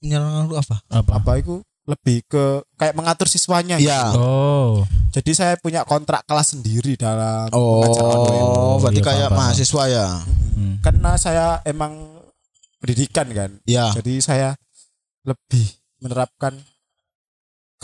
Menyerang 0.04 0.52
lu 0.52 0.54
apa? 0.60 0.84
Apa? 0.92 1.16
apa 1.16 1.32
itu 1.40 1.64
lebih 1.84 2.24
ke 2.24 2.64
kayak 2.80 2.96
mengatur 2.96 3.28
siswanya. 3.28 3.76
Iya. 3.76 4.12
gitu. 4.12 4.20
Oh. 4.20 4.72
Jadi 5.12 5.30
saya 5.36 5.54
punya 5.60 5.84
kontrak 5.84 6.24
kelas 6.24 6.56
sendiri 6.56 6.96
dalam 6.96 7.52
mengajar 7.52 8.04
online. 8.04 8.44
Oh, 8.48 8.76
berarti 8.80 9.00
iya, 9.00 9.06
kayak 9.06 9.28
paham, 9.30 9.38
mahasiswa 9.38 9.84
ya. 9.86 10.08
Hmm. 10.56 10.74
Karena 10.80 11.10
saya 11.20 11.46
emang 11.68 11.92
pendidikan 12.80 13.28
kan. 13.30 13.50
Iya. 13.68 13.92
Jadi 14.00 14.14
saya 14.24 14.56
lebih 15.24 15.66
menerapkan 16.00 16.56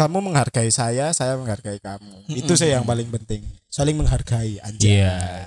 kamu 0.00 0.32
menghargai 0.32 0.72
saya, 0.72 1.12
saya 1.12 1.36
menghargai 1.36 1.76
kamu. 1.76 2.24
Itu 2.32 2.56
sih 2.56 2.72
yang 2.72 2.88
paling 2.88 3.12
penting. 3.12 3.44
Saling 3.68 4.00
menghargai 4.00 4.56
anjay. 4.64 5.04
Iya. 5.04 5.44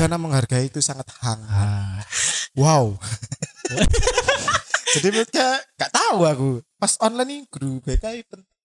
Karena 0.00 0.16
menghargai 0.16 0.72
itu 0.72 0.80
sangat 0.80 1.12
hangat. 1.20 1.44
Ah. 1.52 2.00
Wow. 2.56 2.96
Jadi 4.92 5.08
mereka 5.08 5.46
gak 5.74 5.92
tahu 5.92 6.18
aku. 6.24 6.50
Pas 6.76 6.92
online 7.00 7.28
nih 7.28 7.40
guru 7.48 7.80
BK 7.80 8.04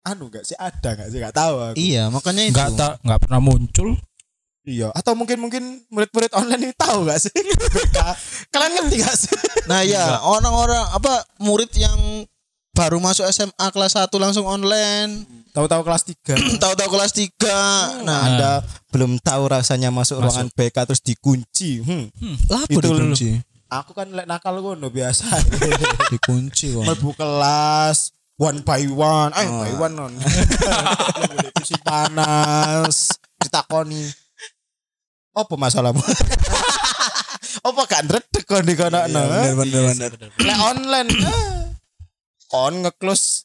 anu 0.07 0.31
gak 0.31 0.47
sih 0.47 0.55
ada 0.55 0.89
gak 0.95 1.09
sih 1.11 1.19
gak 1.19 1.35
tahu 1.35 1.55
aku. 1.59 1.75
Iya, 1.75 2.07
makanya 2.07 2.43
itu. 2.47 2.51
Enggak 2.55 2.69
tak 2.75 2.93
enggak 3.03 3.19
pernah 3.23 3.41
muncul. 3.43 3.89
Iya, 4.67 4.91
atau 4.91 5.15
mungkin 5.15 5.39
mungkin 5.39 5.63
murid-murid 5.87 6.31
online 6.35 6.71
ini 6.71 6.73
tahu 6.75 7.07
gak 7.07 7.19
sih 7.23 7.31
BK? 7.75 7.97
Kalian 8.51 8.71
ngerti 8.75 8.95
gak 8.99 9.15
sih? 9.15 9.31
Nah, 9.67 9.83
ya, 9.83 10.19
orang-orang 10.23 10.83
apa 10.91 11.23
murid 11.39 11.71
yang 11.75 11.95
baru 12.71 12.99
masuk 12.99 13.23
SMA 13.31 13.67
kelas 13.71 13.95
1 13.95 14.11
langsung 14.19 14.43
online, 14.43 15.23
Tahu-tahu 15.57 15.81
kelas 15.81 16.05
3. 16.05 16.37
tahu-tahu 16.63 16.89
kelas 16.93 17.11
3. 17.17 17.33
Nah, 17.41 18.05
Nah, 18.05 18.19
Anda 18.29 18.51
belum 18.93 19.17
tahu 19.17 19.49
rasanya 19.49 19.89
masuk, 19.89 20.21
Masuk. 20.21 20.29
ruangan 20.29 20.47
BK 20.53 20.77
terus 20.85 21.01
dikunci. 21.01 21.81
Hmm. 21.81 22.05
lah 22.45 22.61
apa 22.61 22.69
Itu 22.69 22.77
dikunci? 22.85 23.29
Aku 23.67 23.91
kan 23.91 24.07
lek 24.11 24.27
nakal 24.27 24.59
ngono 24.59 24.87
biasa. 24.87 25.27
Dikunci 26.11 26.71
kok. 26.75 26.83
Mlebu 26.87 27.09
kelas 27.15 28.15
one 28.37 28.61
by 28.63 28.83
one, 28.87 29.31
eh 29.35 29.47
by 29.47 29.73
one 29.75 29.93
non. 29.95 30.13
Cuci 31.57 31.75
panas, 31.83 33.11
ditakoni. 33.41 34.07
Apa 35.37 35.53
masalahmu? 35.53 36.01
Apa 37.67 37.81
gak 37.89 38.01
ndredeg 38.07 38.43
kon 38.47 38.63
di 38.63 38.73
kono 38.77 38.95
Iya, 39.05 39.53
Bener 39.53 39.53
bener 39.57 40.11
bener. 40.13 40.29
Lek 40.39 40.57
online 40.61 41.09
ah, 41.25 41.67
kon 42.47 42.73
nge-close 42.85 43.43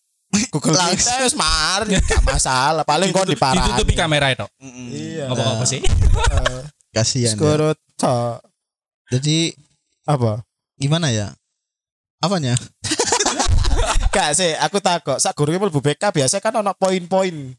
Google 0.49 0.73
Langsung. 0.73 1.21
wis 1.21 1.37
mari 1.37 1.93
gak 2.01 2.25
masalah. 2.25 2.87
Paling 2.87 3.13
kon 3.13 3.29
diparani. 3.29 3.77
Ditutupi 3.77 3.93
kamera 3.99 4.33
itu. 4.33 4.47
Iya. 4.63 5.29
Apa-apa 5.29 5.65
sih? 5.69 5.81
Kasihan. 6.93 7.33
ya. 7.33 7.37
Skoro 7.37 7.77
tok. 7.99 8.41
Jadi 9.13 9.53
Apa? 10.07 10.43
gimana 10.83 11.15
ya? 11.15 11.31
Apanya? 12.19 12.59
Gak 14.15 14.35
sih, 14.37 14.53
aku 14.59 14.83
takut. 14.83 15.17
Sak 15.23 15.33
guru 15.39 15.55
mlebu 15.57 15.79
BK 15.79 16.11
biasa 16.11 16.43
kan 16.43 16.53
ono 16.59 16.75
poin-poin. 16.75 17.55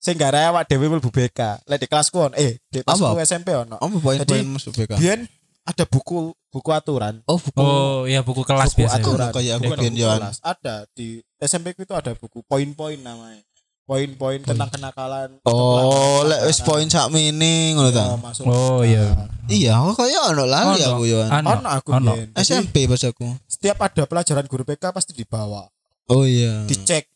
Sing 0.00 0.16
gara 0.16 0.48
awak 0.48 0.64
dhewe 0.70 0.86
mlebu 0.86 1.10
BK. 1.12 1.66
Lek 1.66 1.78
di 1.82 1.86
kelasku 1.90 2.30
on, 2.30 2.32
eh 2.38 2.56
di 2.72 2.80
kelasku 2.80 3.04
Apa? 3.04 3.26
SMP 3.26 3.52
ono. 3.52 3.76
Apa 3.76 3.96
poin-poin 4.00 4.46
masuk 4.48 4.72
BK? 4.72 4.96
Biyen 4.96 5.20
ada 5.66 5.84
buku 5.84 6.32
buku 6.48 6.70
aturan. 6.72 7.20
Oh, 7.28 7.36
buku. 7.36 7.58
Oh, 7.60 8.08
iya 8.08 8.24
buku 8.24 8.42
kelas 8.48 8.72
buku 8.72 8.86
biasa. 8.86 8.96
aturan. 9.02 9.30
Kayak 9.34 9.54
aku 9.60 9.64
buku 9.76 9.98
kelas. 9.98 10.36
Ada 10.40 10.74
di 10.96 11.20
SMP 11.36 11.76
ku 11.76 11.84
itu 11.84 11.92
ada 11.92 12.16
buku 12.16 12.40
poin-poin 12.48 12.96
namanya. 12.96 13.44
Poin-poin 13.90 14.38
tentang 14.38 14.70
kenakalan. 14.70 15.42
Oh, 15.42 16.22
lek 16.22 16.46
wis 16.46 16.62
poin 16.62 16.86
sak 16.86 17.10
mini 17.10 17.74
ngono 17.74 17.90
ta. 17.90 18.14
masuk. 18.22 18.46
Oh, 18.46 18.86
iya. 18.86 19.26
Iya, 19.50 19.74
kok 19.82 20.06
kayak 20.06 20.30
ono 20.30 20.46
lali 20.46 20.78
aku 20.78 21.10
yo. 21.10 21.26
Ono 21.26 21.66
aku 21.66 21.98
biyen. 21.98 22.30
SMP 22.38 22.86
pas 22.86 23.02
aku. 23.02 23.26
Setiap 23.50 23.82
ada 23.82 24.06
pelajaran 24.06 24.46
guru 24.46 24.62
PK 24.62 24.94
pasti 24.94 25.10
dibawa, 25.10 25.66
Oh 26.06 26.22
iya. 26.22 26.62
dicek. 26.70 27.10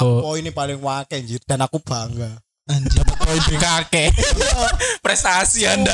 Oh. 0.00 0.24
Apa 0.24 0.40
ini 0.40 0.48
paling 0.48 0.80
wakil 0.80 1.20
anjir 1.20 1.44
dan 1.44 1.60
aku 1.60 1.76
bangga. 1.76 2.40
Anjir. 2.64 3.04
Poin 3.04 3.36
BKK. 3.44 3.94
Prestasi 5.04 5.68
Anda. 5.68 5.92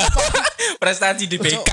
Prestasi 0.78 1.26
di 1.26 1.42
BK. 1.42 1.70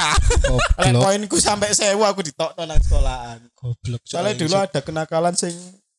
Lek 0.81 0.97
poinku 0.97 1.37
sampai 1.37 1.77
sewa 1.77 2.09
aku 2.09 2.25
ditokno 2.25 2.65
nang 2.65 2.81
sekolahan. 2.81 3.37
Goblok. 3.53 4.01
Soalnya 4.01 4.33
dulu 4.33 4.57
ada 4.57 4.81
kenakalan 4.81 5.37
sing 5.37 5.53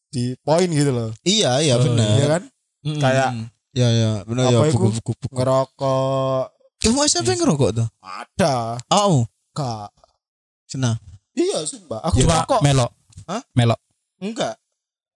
di 0.09 0.33
poin 0.39 0.67
gitu 0.67 0.89
loh. 0.89 1.11
Iya, 1.21 1.61
iya 1.61 1.75
Oh, 1.75 1.85
benar. 1.85 2.09
Iya 2.15 2.27
kan? 2.29 2.43
Mm-mm. 2.81 2.99
Kayak 2.99 3.29
ya 3.71 3.89
ya 3.91 4.11
benar 4.25 4.49
ya 4.49 4.57
apa 4.57 4.67
iku? 4.67 4.77
buku-buku 4.81 5.13
buku. 5.19 5.35
Ngerokok 5.35 6.45
Kamu 6.79 7.01
SMP 7.05 7.35
ngerokok 7.35 7.71
tuh? 7.75 7.89
ada. 8.01 8.79
Oh, 8.89 9.27
Kak. 9.51 9.91
senang. 10.65 10.97
Iya, 11.33 11.65
sumpah. 11.65 12.01
Aku 12.03 12.19
Cuma 12.19 12.43
ngerokok. 12.45 12.61
melok. 12.61 12.91
Hah? 13.25 13.43
Melok. 13.53 13.81
Enggak. 14.19 14.55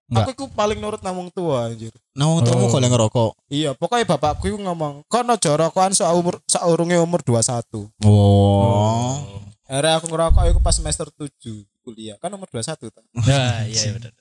Enggak. 0.06 0.26
Aku 0.30 0.44
paling 0.48 0.76
nurut 0.76 1.00
namung 1.00 1.28
tua 1.28 1.66
anjir. 1.66 1.92
Wong 2.12 2.40
tuamu 2.40 2.66
Oh. 2.66 2.70
kalau 2.70 2.84
ngerokok. 2.84 3.30
Iya, 3.48 3.72
pokoknya 3.72 4.04
bapakku 4.06 4.44
iku 4.46 4.58
ngomong, 4.58 5.04
"Kono 5.06 5.34
aja 5.34 5.52
rokokan 5.52 5.92
sak 5.92 6.12
umur 6.12 6.40
saurunge 6.44 6.96
umur 6.96 7.20
21." 7.20 7.88
Oh. 8.02 9.16
Akhirnya 9.64 9.96
aku 9.96 10.06
ngerokok 10.08 10.42
iku 10.48 10.60
pas 10.60 10.72
semester 10.72 11.08
7 11.10 11.64
kuliah. 11.80 12.16
Kan 12.16 12.28
umur 12.30 12.44
21 12.46 12.88
tuh. 12.88 13.04
Ya, 13.24 13.64
iya 13.64 13.72
iya, 13.72 13.90
benar. 13.94 14.12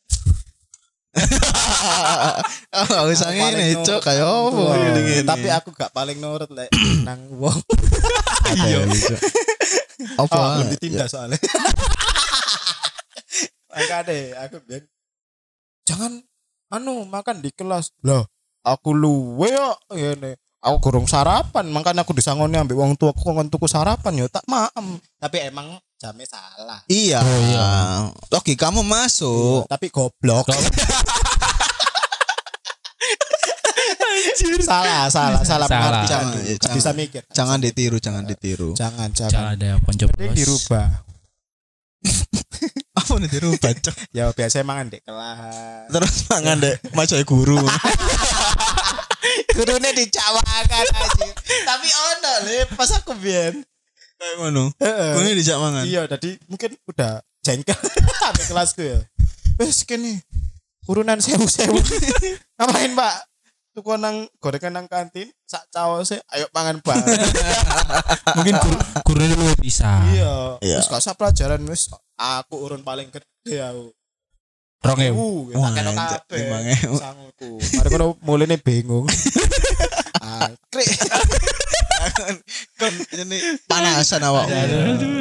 Enggak 2.72 3.04
usah 3.12 3.28
Aku 3.32 3.40
paling 3.44 3.60
ngene, 3.60 3.84
cok 3.84 4.00
tua. 4.00 4.16
ngene-ngene. 4.80 5.28
Tapi 5.28 5.48
aku 5.52 5.70
gak 5.76 5.92
paling 5.92 6.24
nurut 6.24 6.48
lek 6.52 6.72
nang 7.04 7.20
wong. 7.36 7.60
iya. 8.64 8.88
Apa? 10.18 10.32
Oh, 10.32 10.64
belum 10.64 10.72
ditindak 10.72 11.12
soalnya. 11.12 11.36
Makanya 13.72 14.48
aku 14.48 14.60
bilang 14.68 14.88
jangan 15.88 16.24
anu 16.72 17.04
makan 17.04 17.44
di 17.44 17.52
kelas. 17.52 17.92
Loh, 18.08 18.24
aku 18.64 18.96
luwe 18.96 19.52
kok 19.52 19.80
ngene. 19.92 20.40
Aku 20.62 20.78
kurang 20.78 21.10
sarapan, 21.10 21.66
makanya 21.74 22.06
aku 22.06 22.14
disangoni 22.14 22.54
ambek 22.54 22.78
wong 22.78 22.94
tua 22.94 23.10
aku 23.18 23.34
kon 23.34 23.50
tuku 23.50 23.66
sarapan 23.66 24.14
yo 24.22 24.30
tak 24.30 24.46
maem. 24.46 25.02
Tapi 25.18 25.50
emang 25.50 25.74
jamnya 25.98 26.30
salah. 26.30 26.86
Iya. 26.86 27.18
Oh, 27.18 27.40
iya. 27.50 27.66
Oke, 28.38 28.54
kamu 28.54 28.86
masuk. 28.86 29.66
Tapi 29.66 29.90
goblok. 29.90 30.46
salah, 34.62 35.10
salah, 35.10 35.42
salah 35.42 35.66
Salah. 35.66 36.06
Jangan, 36.06 36.38
ya, 36.46 36.56
bisa 36.78 36.94
mikir. 36.94 37.26
Jangan 37.34 37.58
ditiru, 37.58 37.98
jangan 37.98 38.22
ditiru. 38.30 38.78
Jangan, 38.78 39.10
Jangan 39.18 39.34
jangan. 39.34 39.58
ada 39.58 39.82
Mending 39.82 40.38
dirubah. 40.38 40.88
Apa 43.02 43.18
nih 43.18 43.30
tiru 43.30 43.58
bacok? 43.58 43.96
Ya 44.14 44.30
biasa 44.30 44.62
mangan 44.62 44.94
di 44.94 45.02
kelas. 45.02 45.90
Terus 45.90 46.16
mangan 46.30 46.58
dek 46.62 46.76
maca 46.94 47.18
guru. 47.26 47.58
Gurune 49.54 49.90
dicawakan 49.94 50.66
aja. 50.66 50.98
Tapi 51.68 51.88
ono 51.90 52.32
le 52.48 52.58
pas 52.74 52.90
aku 52.96 53.14
biyen. 53.18 53.62
Kayak 54.18 54.36
ngono. 54.38 54.64
Heeh. 54.78 55.12
Guru 55.18 55.26
dijak 55.34 55.58
mangan. 55.58 55.84
Iya, 55.86 56.02
jadi 56.06 56.38
mungkin 56.46 56.72
udah 56.86 57.22
jengkel 57.42 57.78
sampai 58.22 58.46
kelasku 58.46 58.82
ya. 58.86 59.00
Wes 59.58 59.82
kene 59.86 60.22
urunan 60.86 61.18
sewu-sewu. 61.18 61.78
Ngapain, 62.58 62.94
Pak? 62.94 63.16
Tuku 63.72 63.96
nang 63.96 64.28
gorengan 64.44 64.84
nang 64.84 64.88
kantin, 64.92 65.32
sak 65.48 65.64
caose, 65.72 66.20
ayo 66.36 66.44
mangan 66.52 66.84
bareng. 66.84 67.08
Mungkin 68.38 68.56
guru 68.60 68.78
gurunya 69.08 69.32
lu 69.32 69.48
bisa. 69.64 70.04
iya. 70.12 70.60
Iya. 70.60 70.78
Wis 70.84 70.92
gak 70.92 71.00
usah 71.00 71.16
pelajaran 71.16 71.64
wis 71.72 71.88
aku 72.20 72.60
urun 72.60 72.84
paling 72.84 73.08
gede 73.08 73.58
aku. 73.64 73.96
Rong 74.82 75.02
ewu. 75.02 75.28
Tak 75.54 75.72
kena 75.78 75.92
kabeh. 75.94 76.38
limang 76.42 76.66
ewu. 76.66 76.96
Sangku. 76.98 77.50
Mari 77.58 77.88
kono 77.94 78.06
mulane 78.26 78.58
bingung. 78.58 79.06
ah, 80.26 80.50
krik. 80.74 80.90
Kan 82.82 82.94
ini 83.14 83.38
panasan 83.70 84.26
awak. 84.26 84.50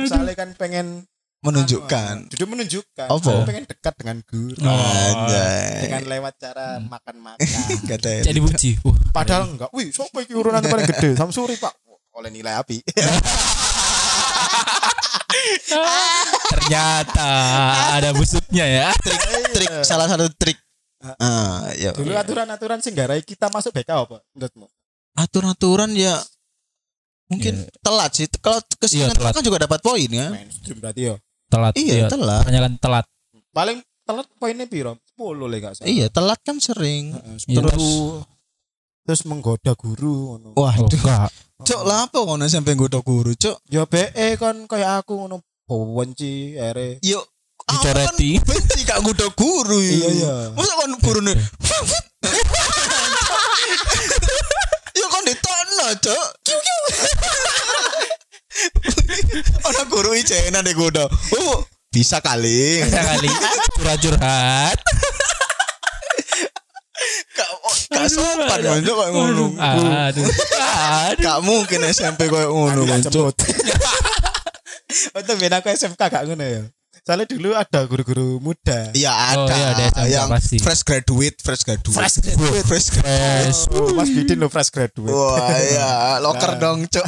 Soalnya 0.08 0.32
kan 0.32 0.56
pengen 0.56 1.04
Menunjukkan. 1.40 2.28
Duduk 2.28 2.48
menunjukkan. 2.52 3.08
Apa? 3.08 3.16
Aku 3.16 3.48
pengen 3.48 3.64
dekat 3.64 3.96
dengan 3.96 4.20
guru. 4.28 4.60
Oh. 4.60 5.24
Dengan 5.80 6.04
lewat 6.04 6.36
cara 6.36 6.76
makan-makan. 6.84 7.48
Kata 7.88 8.28
Jadi 8.28 8.40
buci. 8.44 8.76
Wah, 8.84 8.92
Padahal 9.16 9.48
enggak. 9.48 9.72
Wih, 9.72 9.88
siapa 9.88 10.20
iki 10.20 10.36
urunan 10.36 10.60
paling 10.60 10.84
gede? 10.84 11.16
Samsuri, 11.20 11.56
Pak. 11.56 11.72
Oleh 12.12 12.28
nilai 12.28 12.60
api. 12.60 12.84
Ternyata 16.70 17.30
ada 17.98 18.10
busuknya 18.14 18.64
ya. 18.64 18.88
trik 18.94 19.20
trik 19.50 19.70
salah 19.82 20.06
satu 20.06 20.30
trik. 20.30 20.54
Ah, 21.18 21.66
ya. 21.74 21.90
Dulu 21.90 22.12
aturan-aturan 22.12 22.78
sing 22.78 22.94
garai 22.94 23.24
kita 23.24 23.50
masuk 23.50 23.74
BK 23.74 23.90
apa? 23.90 24.20
Menurutmu? 24.36 24.68
Aturan-aturan 25.18 25.90
ya 25.96 26.14
mungkin 27.26 27.66
telat 27.82 28.10
sih. 28.14 28.26
Kalau 28.38 28.60
ke 28.62 28.86
sini 28.86 29.08
Iya, 29.08 29.16
telat. 29.16 29.32
kan 29.34 29.42
juga 29.42 29.58
dapat 29.64 29.80
poin 29.82 30.06
ya. 30.06 30.28
Mainstream 30.30 30.78
berarti 30.78 31.02
ya. 31.10 31.14
Telat. 31.50 31.72
Iya, 31.74 32.06
telat. 32.06 32.42
Hanya 32.46 32.60
kan 32.68 32.72
telat. 32.78 33.06
Paling 33.50 33.78
telat 34.06 34.26
poinnya 34.38 34.66
piro? 34.70 34.94
10 35.18 35.50
lah 35.50 35.58
enggak 35.58 35.72
salah. 35.74 35.88
Iya, 35.90 36.06
telat 36.12 36.38
kan 36.46 36.56
sering. 36.62 37.16
Iya, 37.48 37.58
Terus 37.64 37.82
terus 39.00 39.22
menggoda 39.26 39.72
guru 39.74 40.36
ngono. 40.38 40.48
Wah, 40.54 40.76
Oh, 40.76 40.86
enggak. 40.86 41.32
cok 41.64 41.82
apa 41.82 42.18
ngono 42.22 42.44
sampai 42.46 42.78
godo 42.78 43.00
guru, 43.02 43.34
cok. 43.34 43.56
Ya 43.72 43.82
BE 43.88 44.36
kan 44.38 44.68
kayak 44.68 45.02
aku 45.02 45.16
ngono 45.16 45.40
benci 45.70 46.58
ere. 46.58 46.98
Yuk 47.06 47.24
Dicoreti. 47.70 48.30
Benci 48.42 48.82
kak 48.82 48.98
godo 49.04 49.30
guru. 49.38 49.78
Iya, 49.78 50.08
iya. 50.10 50.34
Masa 50.58 50.74
kan 50.74 50.90
guru 51.04 51.20
nih. 51.22 51.36
Yuk 54.98 55.08
kan 55.08 55.22
ditokno, 55.22 55.86
cok. 56.02 56.26
Kiu 56.42 56.58
kiu. 56.58 56.80
Ono 59.70 59.82
guru 59.86 60.10
ijena 60.18 60.60
deh. 60.66 60.74
Oh, 61.38 61.62
bisa 61.94 62.18
kali. 62.18 62.82
Bisa 62.82 63.02
kali 63.06 63.30
curhat-curhat. 63.78 64.78
Kak 67.30 67.48
kak 67.88 68.06
sopan 68.10 68.58
kan 68.60 68.82
cok 68.82 68.96
kayak 68.98 69.10
ngono. 69.14 69.44
Aduh. 69.56 70.26
Gak 71.22 71.38
mungkin 71.46 71.86
SMP 71.86 72.26
kayak 72.26 72.50
ngono 72.50 72.82
kan, 72.82 73.00
cok. 73.06 73.34
Untuk 75.12 75.34
biar 75.36 75.52
aku 75.56 75.68
SMK 75.68 76.00
gak 76.00 76.24
ngono 76.24 76.42
ya. 76.42 76.62
Soalnya 77.00 77.26
dulu 77.26 77.50
ada 77.52 77.80
guru-guru 77.84 78.36
muda. 78.38 78.92
Iya 78.92 79.08
Oh, 79.34 79.48
ada 79.48 79.54
iya, 79.54 79.66
ada 79.70 79.82
SMK 79.88 80.04
yang 80.10 80.28
pasti. 80.28 80.56
fresh 80.58 80.82
graduate, 80.82 81.38
fresh 81.38 81.62
graduate. 81.62 81.96
Fresh 81.96 82.16
graduate. 82.20 82.64
fresh 82.64 82.88
graduate. 82.92 83.56
Oh, 83.72 83.94
Mas 83.94 84.10
Bidin 84.10 84.36
lo 84.36 84.48
fresh 84.48 84.68
graduate. 84.68 85.08
Wah 85.08 85.56
iya, 85.56 85.90
loker 86.18 86.52
Nah. 86.52 86.58
dong, 86.60 86.78
cok. 86.86 87.06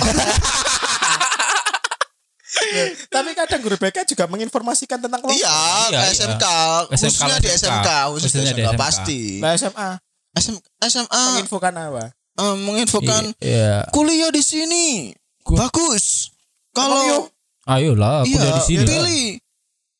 Tapi 3.07 3.31
kadang 3.35 3.61
guru 3.61 3.77
BK 3.77 4.05
juga 4.07 4.25
menginformasikan 4.27 4.97
tentang 4.99 5.21
lokal. 5.21 5.35
Iya, 5.35 5.57
Iya, 5.89 5.89
ke 5.91 5.97
iya. 5.99 6.13
SMK, 6.15 6.45
SMK, 6.89 6.91
khususnya 6.91 7.37
di 7.37 7.49
SMK. 7.51 7.89
Khususnya 8.07 8.41
Khususnya 8.41 8.53
di 8.55 8.63
SMK, 8.63 8.79
pasti. 8.79 9.21
Nah 9.39 9.53
SMA 9.53 9.89
SM, 10.33 10.57
SMA 10.81 11.23
menginfokan 11.35 11.73
apa? 11.75 12.05
eh, 12.33 12.57
menginfokan 12.59 13.23
Iya. 13.37 13.85
kuliah 13.91 14.31
di 14.31 14.41
sini 14.41 15.13
bagus. 15.45 16.33
Kalau 16.71 17.29
Ayolah, 17.65 18.23
kuliah 18.23 18.43
Iya, 18.43 18.53
di 18.53 18.63
sini. 18.65 18.79
lah. 18.79 18.87
pilih 18.89 19.23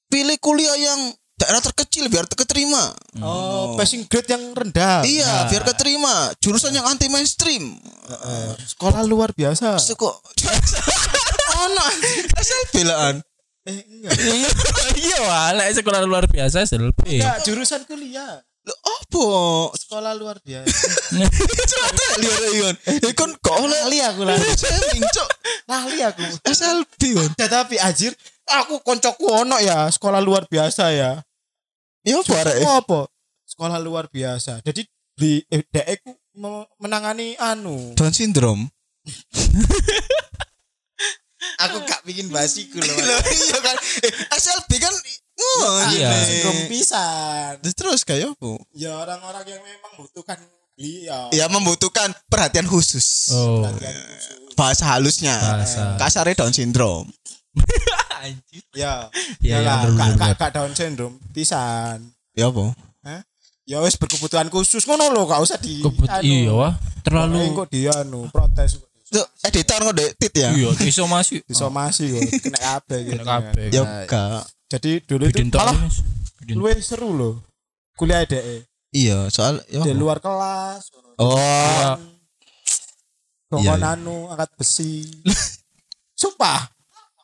pilih 0.09 0.37
kuliah 0.39 0.77
yang 0.77 1.01
daerah 1.33 1.59
terkecil 1.59 2.07
biar 2.07 2.27
keterima. 2.27 2.91
Oh, 3.19 3.75
passing 3.75 4.07
grade 4.07 4.29
yang 4.29 4.51
rendah. 4.51 5.03
Iya, 5.03 5.47
biar 5.47 5.63
keterima. 5.65 6.31
Jurusan 6.39 6.71
yang 6.71 6.85
anti 6.85 7.07
mainstream. 7.07 7.79
Sekolah 8.63 9.03
luar 9.03 9.31
biasa. 9.31 9.79
Suko. 9.79 10.11
Ono 11.63 11.85
asal 12.35 12.61
belaan. 12.73 13.15
Eh, 13.63 13.79
enggak. 13.79 14.11
Iya, 14.99 15.19
wah, 15.23 15.55
lek 15.55 15.71
sekolah 15.73 16.03
luar 16.03 16.27
biasa 16.27 16.67
SLB. 16.67 16.99
Enggak, 17.19 17.47
jurusan 17.47 17.87
kuliah. 17.87 18.43
Lho 18.63 18.75
opo? 18.79 19.27
Sekolah 19.75 20.15
luar 20.15 20.39
biasa. 20.39 20.71
Coba 21.67 22.07
lihat 22.19 22.43
Ion. 22.53 22.75
Eh 23.03 23.13
kon 23.13 23.35
kok 23.39 23.59
oleh 23.59 23.79
aku 24.03 24.23
lali. 24.23 24.47
shaming, 24.55 25.03
Cok. 25.05 25.29
Lali 25.73 25.99
aku. 26.05 26.21
SLB 26.45 27.01
kon. 27.17 27.31
Ya, 27.41 27.49
tapi 27.49 27.81
anjir, 27.81 28.13
aku 28.45 28.85
koncoku 28.85 29.25
ono 29.25 29.57
ya, 29.57 29.89
sekolah 29.89 30.21
luar 30.21 30.45
biasa 30.45 30.93
ya. 30.93 31.25
Ya 32.05 32.19
arek? 32.21 32.61
Oh, 32.67 32.77
apa? 32.83 33.01
Sekolah 33.49 33.81
luar 33.81 34.13
biasa. 34.13 34.61
Jadi 34.61 34.85
di 35.17 35.41
eh, 35.49 35.65
me- 36.37 36.69
menangani 36.77 37.39
anu. 37.41 37.97
Down 37.97 38.13
syndrome. 38.13 38.69
Aku 41.63 41.79
gak 41.89 42.03
bikin 42.07 42.29
basiku 42.29 42.79
loh. 42.79 42.97
Iya 43.33 43.59
kan. 43.63 43.77
Eh, 44.03 44.13
SLB 44.35 44.71
kan 44.83 44.95
oh, 45.39 45.75
Iya. 45.95 46.11
pisan. 46.71 47.59
Terus 47.63 47.75
terus 47.75 48.01
kayak 48.07 48.35
apa? 48.35 48.61
Ya 48.75 48.95
orang-orang 48.99 49.47
yang 49.47 49.63
memang 49.63 49.93
butuhkan 49.99 50.39
beliau. 50.83 51.31
Ya 51.31 51.47
membutuhkan 51.47 52.11
perhatian 52.27 52.67
khusus. 52.67 53.31
Oh, 53.31 53.63
Bahasa 54.59 54.91
halusnya. 54.91 55.39
Bahasa. 55.39 55.95
Kasarnya 55.97 56.35
Down 56.43 56.51
syndrome. 56.51 57.07
anjir. 58.23 58.63
Ya, 58.75 59.07
Iya, 59.39 59.59
ya 59.59 59.59
iya, 59.63 59.63
gak, 59.63 59.79
bener, 59.87 59.95
gak, 59.95 60.09
bener. 60.19 60.35
gak 60.35 60.51
Down 60.51 60.73
syndrome 60.75 61.17
pisan. 61.31 62.11
Ya 62.35 62.51
apa? 62.51 62.75
Ya 63.63 63.79
wes 63.79 63.95
berkebutuhan 63.95 64.51
khusus 64.51 64.83
ngono 64.91 65.07
lho, 65.15 65.23
gak 65.31 65.39
usah 65.39 65.55
di 65.55 65.79
Kebut 65.79 66.11
iya 66.27 66.51
wah, 66.51 66.75
terlalu 67.07 67.55
kok 67.55 67.71
dia 67.71 67.95
anu 67.95 68.27
protes 68.35 68.83
Tuh, 69.07 69.23
editor 69.47 69.87
kok 69.87 69.95
tit 70.19 70.35
ya? 70.35 70.51
iya, 70.51 70.73
iso 70.83 71.07
masih. 71.07 71.45
disomasi 71.49 72.11
kok 72.11 72.21
kena 72.43 72.59
kabeh 72.59 72.99
gitu. 73.07 73.23
Kena 73.23 73.25
kabeh. 73.39 73.65
Ya 73.71 73.83
enggak. 73.87 74.43
Jadi 74.67 74.91
dulu 75.07 75.23
itu 75.31 75.43
malah 75.55 75.79
luwih 76.49 76.81
seru 76.83 77.15
loh. 77.15 77.35
Kuliah 77.95 78.27
DE 78.27 78.67
Iya, 78.93 79.27
soal 79.29 79.65
ya. 79.67 79.81
di 79.81 79.93
luar 79.93 80.21
kelas. 80.21 80.93
Oh, 81.17 81.33
Iya. 81.33 81.97
Tongon 83.49 83.65
Iya, 83.65 83.75
iya. 83.75 83.93
anu 83.95 84.29
angkat 84.29 84.51
besi. 84.55 85.09
Sumpah, 86.15 86.69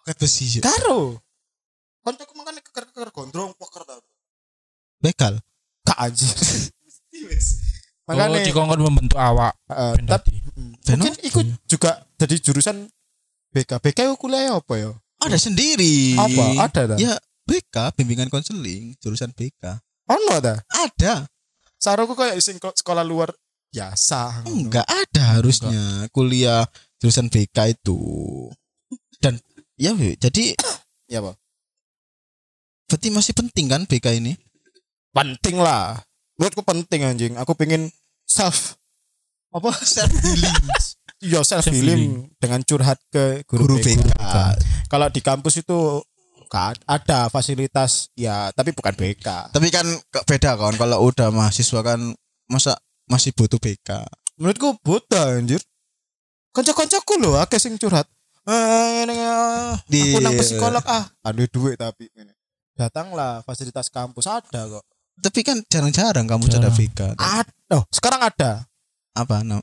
Angkat 0.01 0.17
besi. 0.19 0.45
sih. 0.49 0.61
karo. 0.61 1.21
Koncoku 2.01 2.33
makane 2.35 2.61
keker-keker 2.61 3.09
gondrong 3.11 3.53
poker 3.55 3.85
ta. 3.85 4.01
Bekal. 4.99 5.41
Gak 5.85 5.99
anjir. 5.99 6.29
Oh, 8.09 8.17
Makane 8.17 8.41
dikongkon 8.41 8.81
membentuk 8.81 9.21
awak. 9.21 9.53
Ben 9.69 10.09
tapi 10.09 10.41
tadi. 10.81 10.97
mungkin 10.97 11.13
ikut 11.21 11.47
juga 11.69 12.09
jadi 12.17 12.41
jurusan 12.41 12.89
BK. 13.53 13.77
BK 13.85 14.17
kuliah 14.17 14.57
apa 14.57 14.81
ya? 14.81 14.97
Ada 15.21 15.37
sendiri. 15.37 16.17
Apa? 16.17 16.45
Ada 16.65 16.81
ta? 16.89 16.97
Ya, 16.97 17.21
BK, 17.45 17.93
bimbingan 17.93 18.33
konseling, 18.33 18.97
jurusan 18.97 19.29
BK. 19.29 19.77
Ono 20.09 20.41
ta? 20.41 20.57
Ada. 20.73 21.29
Saroku 21.79 22.13
kayak 22.13 22.43
sing 22.43 22.59
ko- 22.59 22.75
sekolah 22.75 23.03
luar 23.03 23.31
biasa. 23.71 24.43
Enggak 24.45 24.85
ada 24.85 25.39
harusnya 25.39 26.11
kuliah 26.11 26.67
jurusan 26.99 27.31
BK 27.31 27.79
itu. 27.79 27.99
Dan 29.19 29.39
ya 29.79 29.95
jadi 29.95 30.55
Ya, 31.09 31.25
Pak. 31.25 31.41
berarti 32.85 33.09
masih 33.09 33.33
penting 33.33 33.65
kan 33.65 33.83
BK 33.85 34.21
ini? 34.21 34.37
Penting 35.09 35.57
lah. 35.57 35.97
Menurutku 36.37 36.61
penting 36.61 37.01
anjing. 37.01 37.33
Aku 37.37 37.57
pengen 37.57 37.89
self 38.25 38.77
apa 39.49 39.73
self 39.97 40.13
healing. 40.13 40.57
Iya 41.19 41.41
self 41.43 41.65
healing 41.67 42.29
dengan 42.37 42.61
curhat 42.61 43.01
ke 43.09 43.41
guru, 43.49 43.65
Guru 43.65 43.77
BK. 43.81 44.05
BK. 44.05 44.37
Kalau 44.87 45.09
di 45.09 45.21
kampus 45.21 45.61
itu 45.61 46.05
kan 46.49 46.75
ada 46.89 47.29
fasilitas 47.29 48.09
ya, 48.17 48.51
tapi 48.57 48.73
bukan 48.73 48.97
BK. 48.97 49.53
Tapi 49.55 49.69
kan 49.69 49.87
beda 50.27 50.57
kan 50.57 50.75
kalau 50.75 51.07
udah 51.07 51.29
mahasiswa 51.31 51.81
kan 51.85 52.01
masa 52.49 52.75
masih 53.07 53.37
butuh 53.37 53.61
BK. 53.61 54.05
Menurutku 54.41 54.81
buta 54.83 55.37
anjir. 55.37 55.61
Kanca-kancaku 56.53 57.21
loh 57.21 57.37
akeh 57.39 57.61
sing 57.61 57.77
curhat. 57.77 58.09
Eh, 58.49 59.05
ini, 59.05 59.13
eh, 59.13 59.77
Di- 59.85 60.09
aku 60.09 60.19
nang 60.25 60.35
psikolog 60.41 60.81
ah, 60.89 61.05
ada 61.21 61.45
duit 61.45 61.77
tapi 61.77 62.09
ini. 62.17 62.33
Datanglah 62.73 63.45
fasilitas 63.45 63.93
kampus 63.93 64.25
ada 64.25 64.65
kok. 64.65 64.85
Tapi 65.19 65.41
kan 65.43 65.61
jarang-jarang 65.69 66.25
kamu 66.25 66.49
ada. 66.49 66.71
BK. 66.73 67.01
Ada. 67.19 67.77
Oh, 67.77 67.85
sekarang 67.93 68.23
ada. 68.25 68.65
Apa 69.13 69.43
no? 69.45 69.61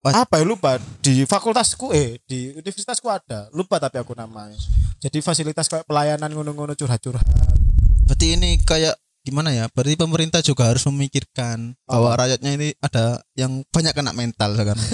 Apa 0.00 0.34
ya 0.34 0.44
lupa 0.44 0.78
di 0.98 1.22
fakultasku 1.22 1.90
eh 1.90 2.22
di 2.22 2.54
universitasku 2.54 3.06
ada 3.06 3.50
lupa 3.50 3.76
tapi 3.76 3.98
aku 3.98 4.14
namanya 4.14 4.54
jadi 4.98 5.18
fasilitas 5.18 5.66
kayak 5.66 5.84
pelayanan 5.84 6.30
ngono-ngono 6.30 6.72
curhat-curhat 6.72 7.26
Berarti 8.04 8.26
ini 8.34 8.56
kayak 8.58 8.96
gimana 9.20 9.52
ya? 9.52 9.68
Berarti 9.68 9.92
pemerintah 9.94 10.40
juga 10.40 10.64
harus 10.64 10.80
memikirkan 10.88 11.76
bahwa 11.84 12.16
rakyatnya 12.16 12.56
ini 12.56 12.68
ada 12.80 13.20
yang 13.36 13.60
banyak 13.68 13.92
kena 13.92 14.16
mental 14.16 14.56
sekarang. 14.56 14.80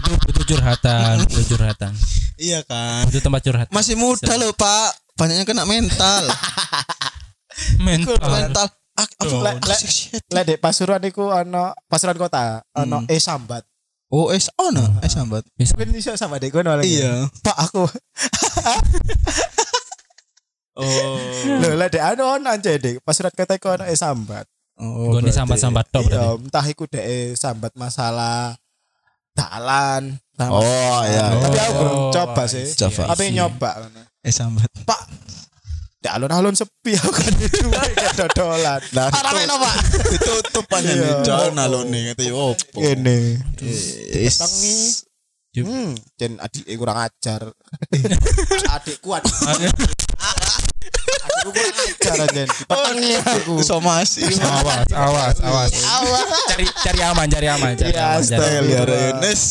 Butuh 0.00 0.16
butuh 0.24 0.44
curhatan, 0.46 1.20
butuh 1.20 1.44
curhatan. 1.46 1.92
iya 2.36 2.64
kan? 2.64 3.04
Butuh 3.04 3.20
tempat 3.20 3.40
curhat. 3.44 3.68
Masih 3.68 3.92
muda 3.92 4.40
loh 4.40 4.56
Pak, 4.56 4.88
banyak 5.14 5.36
yang 5.36 5.48
kena 5.48 5.68
mental. 5.68 6.32
mental. 7.78 8.16
mental. 8.16 8.66
Ah? 8.96 9.06
Lek- 9.20 9.84
Shit. 9.84 10.24
lek 10.28 10.44
dek 10.46 10.58
pasuruan 10.58 11.00
iku 11.02 11.28
ono 11.28 11.72
pasuruan 11.84 12.16
kota 12.16 12.64
ono 12.72 13.00
Hmm. 13.00 13.08
eh 13.08 13.16
sambat 13.16 13.64
Oh, 14.10 14.28
es 14.28 14.50
oh 14.56 14.68
no, 14.68 14.82
es 15.00 15.12
sambat. 15.12 15.46
mungkin 15.54 15.94
bisa 15.94 16.12
sama 16.14 16.36
dek 16.36 16.50
kono 16.50 16.74
lagi 16.74 16.98
Iya. 16.98 17.30
pak 17.40 17.56
aku 17.60 17.86
Oh. 20.72 21.18
lho 21.60 21.76
lek 21.76 21.92
dek 21.92 22.00
anu 22.00 22.24
ono 22.30 22.48
aja 22.48 22.72
dek 22.72 23.02
pasuruan 23.02 23.30
kota 23.30 23.54
iku 23.54 23.70
ono 23.70 23.84
eh 23.84 23.94
sambat 23.94 24.46
Oh. 24.80 25.12
Gue 25.12 25.20
nih 25.20 25.28
sambat-sambat 25.30 25.92
tok 25.92 26.08
iya 26.08 26.32
berarti. 26.32 26.40
entah 26.40 26.64
iku 26.64 26.84
dek 26.86 27.04
eh 27.04 27.26
sambat 27.34 27.72
masalah 27.74 28.56
dalan 29.30 30.16
Oh, 30.40 31.04
iya. 31.04 31.36
tapi 31.36 31.58
aku 31.60 31.72
belum 31.76 31.96
Oh, 32.00 32.08
coba 32.10 32.42
I 32.42 32.50
sih 32.50 32.64
Coba. 32.74 33.12
Tapi 33.12 33.24
nyoba 33.30 33.70
Es 34.20 34.34
sambat. 34.34 34.72
pak 34.82 35.00
di 36.00 36.08
alun-alun 36.08 36.56
sepi 36.56 36.96
aku 36.96 37.12
kan 37.12 37.32
kayak 37.92 38.12
dodolan 38.16 38.80
Nah, 38.96 39.12
Ah, 39.12 39.20
rame 39.20 39.44
no, 39.44 39.56
Pak. 39.56 39.74
Ditutup 40.10 40.66
aja 40.66 40.88
Iya. 40.88 40.96
nih 40.96 41.12
jalan 41.22 41.54
alun 41.60 41.86
nih 41.92 42.00
kata 42.16 42.22
yo 42.24 42.56
opo. 42.56 42.80
Tangi. 42.80 43.36
Jup. 45.50 45.66
Hmm, 45.66 45.98
jen 46.14 46.38
adik 46.38 46.62
kurang 46.72 47.04
ajar. 47.04 47.52
Adikku 48.74 49.10
adik. 49.10 49.34
Adikku 49.34 49.82
kurang 51.50 51.76
ajar 51.82 52.14
jen. 52.32 52.48
Dipetengi 52.48 53.10
aku. 53.18 53.54
Somasi. 53.60 54.22
Awas, 54.40 54.86
awas, 54.94 55.36
awas. 55.42 55.72
Cari 56.48 56.64
cari 56.70 57.00
aman, 57.02 57.26
cari 57.26 57.46
aman, 57.50 57.72
cari 57.74 57.92
Ya, 57.92 58.14
aman. 58.14 58.22
Cari 58.24 58.56
aman. 58.62 58.88
Ya, 58.88 59.10
Nes. 59.20 59.42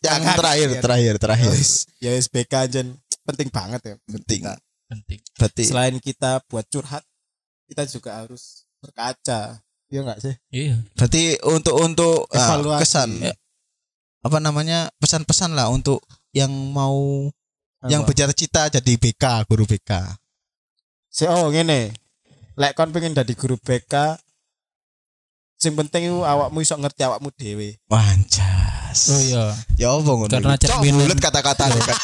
Yang 0.00 0.22
terakhir, 0.32 0.68
terakhir, 0.80 1.14
terakhir. 1.20 1.52
Ya 2.00 2.10
SBK 2.16 2.54
jen 2.66 2.96
penting 3.22 3.52
banget 3.52 3.80
ya. 3.84 3.94
Penting. 4.08 4.48
Penting. 4.94 5.20
Berarti 5.34 5.62
Selain 5.66 5.96
kita 5.98 6.42
buat 6.46 6.64
curhat, 6.70 7.02
kita 7.66 7.82
juga 7.90 8.22
harus 8.22 8.64
berkaca. 8.78 9.58
Iya 9.90 10.00
enggak 10.00 10.20
sih? 10.22 10.34
Iya. 10.50 10.76
berarti 10.96 11.22
untuk 11.44 11.74
untuk 11.78 12.16
ah, 12.32 12.38
Evaluasi. 12.58 12.80
kesan 12.82 13.10
apa 14.24 14.38
namanya 14.40 14.88
pesan-pesan 14.96 15.52
lah 15.52 15.68
untuk 15.68 16.00
yang 16.32 16.48
mau 16.72 17.28
yang 17.84 18.02
Apa? 18.02 18.10
bercita-cita 18.10 18.72
jadi 18.72 18.92
BK 18.96 19.44
guru 19.44 19.68
BK. 19.68 19.92
Si 21.12 21.28
oh 21.28 21.52
ngene. 21.52 21.92
Lek 22.56 22.72
kon 22.72 22.94
pengen 22.94 23.12
dadi 23.12 23.34
guru 23.36 23.58
BK, 23.60 24.16
sing 25.60 25.74
penting 25.76 26.06
iku 26.08 26.22
awakmu 26.24 26.62
iso 26.62 26.78
ngerti 26.78 27.02
awakmu 27.04 27.28
dhewe. 27.34 27.76
Wanjas. 27.90 29.10
Oh 29.10 29.20
iya. 29.20 29.44
Ya 29.76 29.88
apa 29.92 30.06
ngono? 30.06 30.30
Karena 30.30 30.54
cerminan- 30.56 31.18
kata-kata 31.18 31.66
kan. 31.66 31.82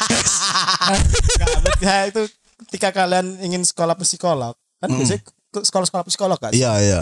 Enggak, 0.91 1.81
ya 1.81 1.95
itu 2.11 2.21
ketika 2.67 2.93
kalian 2.93 3.39
ingin 3.39 3.61
sekolah 3.61 3.95
psikolog, 3.95 4.53
kan 4.77 4.87
Mm. 4.87 4.97
biasanya 4.97 5.21
sekolah-sekolah 5.51 6.05
psikolog 6.05 6.37
kan. 6.37 6.51
Iya, 6.51 6.73
iya. 6.79 7.01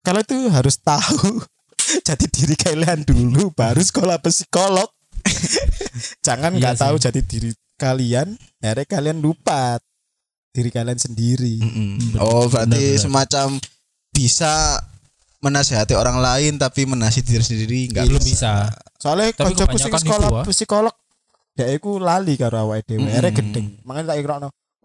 Kalau 0.00 0.20
itu 0.20 0.36
harus 0.48 0.78
tahu 0.78 1.42
jadi 2.08 2.24
diri 2.26 2.54
kalian 2.54 3.02
dulu 3.02 3.50
baru 3.50 3.80
sekolah 3.80 4.20
psikolog. 4.20 4.88
Jangan 6.26 6.52
Iya 6.52 6.58
nggak 6.58 6.74
sih. 6.74 6.82
tahu 6.82 6.94
jadi 6.98 7.20
diri 7.20 7.50
kalian, 7.74 8.28
akhirnya 8.58 8.86
kalian 8.86 9.18
lupa 9.18 9.78
diri 10.50 10.70
kalian 10.70 10.96
sendiri. 10.96 11.58
Mm-mm. 11.58 12.14
Bener, 12.14 12.20
Oh, 12.20 12.46
berarti 12.46 12.74
bener. 12.94 12.98
semacam 12.98 13.48
bisa 14.10 14.78
menasihati 15.38 15.94
orang 15.94 16.18
lain 16.18 16.58
tapi 16.58 16.82
menasihati 16.82 17.30
diri 17.30 17.44
sendiri 17.44 17.78
enggak 17.88 18.04
Belum 18.06 18.22
bisa. 18.22 18.66
Soalnya 18.98 19.30
Tapi 19.30 19.54
koncoku 19.54 19.76
sing 19.78 19.86
kebanyakan 19.86 20.02
sekolah 20.02 20.28
itu, 20.28 20.34
ah. 20.34 20.44
psikolog 20.50 20.94
Dek 21.58 21.82
iku 21.82 21.98
lali 21.98 22.38
karo 22.38 22.70
awake 22.70 22.86
dhewe, 22.86 23.10
akhirnya 23.10 23.34
gendeng. 23.34 23.66
Makanya 23.82 24.14
tak 24.14 24.18
kira 24.22 24.34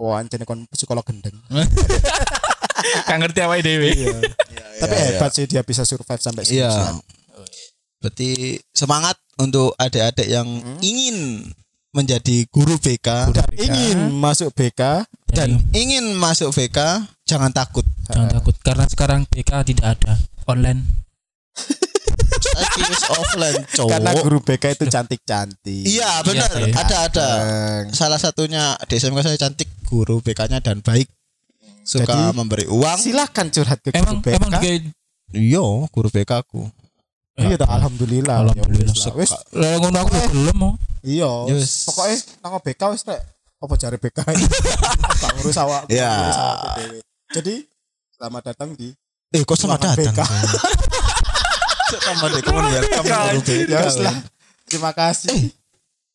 oh 0.01 0.11
anjene 0.17 0.41
kon 0.41 0.65
psikolog 0.74 1.05
gendeng. 1.05 1.38
Gak 3.07 3.17
ngerti 3.21 3.39
apa 3.45 3.61
dewe. 3.61 3.93
Iya. 3.93 4.17
Tapi 4.82 4.95
hebat 4.97 5.32
sih 5.32 5.45
dia 5.45 5.61
bisa 5.61 5.86
survive 5.86 6.19
sampai 6.19 6.43
Iya. 6.49 6.67
skripsian. 6.67 6.95
Berarti 8.03 8.30
semangat 8.76 9.15
untuk 9.39 9.71
adik-adik 9.80 10.28
yang 10.28 10.49
ingin 10.84 11.47
menjadi 11.93 12.49
guru 12.49 12.76
BK 12.82 13.32
Dan 13.32 13.47
ingin 13.53 13.97
masuk 14.17 14.49
BK 14.51 15.05
dan 15.32 15.61
ingin 15.71 16.17
masuk 16.17 16.51
BK 16.51 17.05
jangan 17.24 17.53
takut. 17.53 17.86
Jangan 18.09 18.34
takut 18.34 18.55
karena 18.65 18.86
sekarang 18.89 19.21
BK 19.30 19.63
tidak 19.63 20.01
ada 20.01 20.19
online. 20.49 20.84
Wis 22.53 23.03
offline, 23.05 23.61
cowok. 23.67 23.89
karena 23.89 24.11
guru 24.17 24.37
BK 24.39 24.63
itu 24.71 24.85
cantik-cantik. 24.87 25.83
Iya 25.83 26.21
benar, 26.21 26.49
Iya, 26.51 26.65
iya. 26.65 26.75
ada 26.75 26.97
ada. 27.03 27.27
Bang. 27.35 27.85
Salah 27.91 28.17
satunya 28.17 28.63
di 28.83 28.95
SMK 28.95 29.19
saya 29.21 29.37
cantik, 29.37 29.69
guru 29.83 30.19
BK-nya 30.19 30.57
dan 30.57 30.79
baik. 30.79 31.09
Suka 31.81 32.07
Jadi, 32.07 32.33
memberi 32.33 32.65
uang. 32.65 32.95
Silahkan 32.95 33.47
curhat 33.49 33.79
ke 33.79 33.91
Emang 33.91 34.17
guru 34.17 34.23
BK. 34.23 34.35
emang 34.35 34.51
juga 34.51 34.69
Iya, 35.33 35.65
guru 35.87 36.07
BK 36.07 36.31
aku. 36.37 36.61
Iya 37.33 37.57
dah, 37.57 37.69
alhamdulillah. 37.71 38.35
Alhamdulillah. 38.45 38.93
Ya 38.93 39.11
wis 39.13 39.31
lah 39.51 39.71
ngono 39.77 39.97
aku 39.97 40.09
udah 40.11 40.29
belum 40.29 40.55
mau. 40.55 40.73
iya. 41.01 41.31
Yes. 41.49 41.89
Pokoknya 41.89 42.15
nang 42.39 42.53
BK 42.57 42.81
wis 42.93 43.01
rek. 43.03 43.21
Apa 43.57 43.73
cari 43.75 43.97
BK? 43.97 44.17
Gak 45.19 45.31
ngurus 45.35 45.57
awak. 45.57 45.89
Iya. 45.89 46.13
Jadi 47.31 47.65
selamat 48.13 48.53
datang 48.53 48.71
di 48.73 48.93
Eh, 49.33 49.41
kok 49.41 49.57
selamat 49.57 49.97
datang? 49.97 50.13
BK. 50.13 50.19
Sama 52.01 52.25
deh, 52.33 52.41
kamu 52.41 52.59
welcome 52.61 53.05
guru 53.05 53.39
BK. 53.43 53.49
Ya 53.69 53.77
wis 53.85 53.97
lah. 54.01 54.17
Terima 54.65 54.91
kasih. 54.95 55.53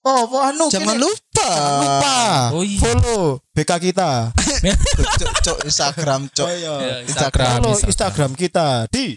Oh, 0.02 0.24
apa 0.24 0.36
anu? 0.54 0.66
Jangan 0.72 0.96
kene? 0.96 1.04
lupa. 1.04 1.50
Jangan 1.52 1.74
lupa. 1.82 2.18
Oh 2.54 2.62
iya. 2.64 2.80
Follow 2.80 3.22
BK 3.52 3.70
kita. 3.92 4.10
Cok, 5.18 5.32
cok 5.44 5.58
Instagram, 5.68 6.20
cok. 6.32 6.48
Oh 6.48 6.54
iya. 6.54 6.74
Ya, 6.80 6.96
Instagram. 7.06 7.50
Follow 7.60 7.74
Instagram 7.78 8.30
kita 8.34 8.88
di 8.88 9.14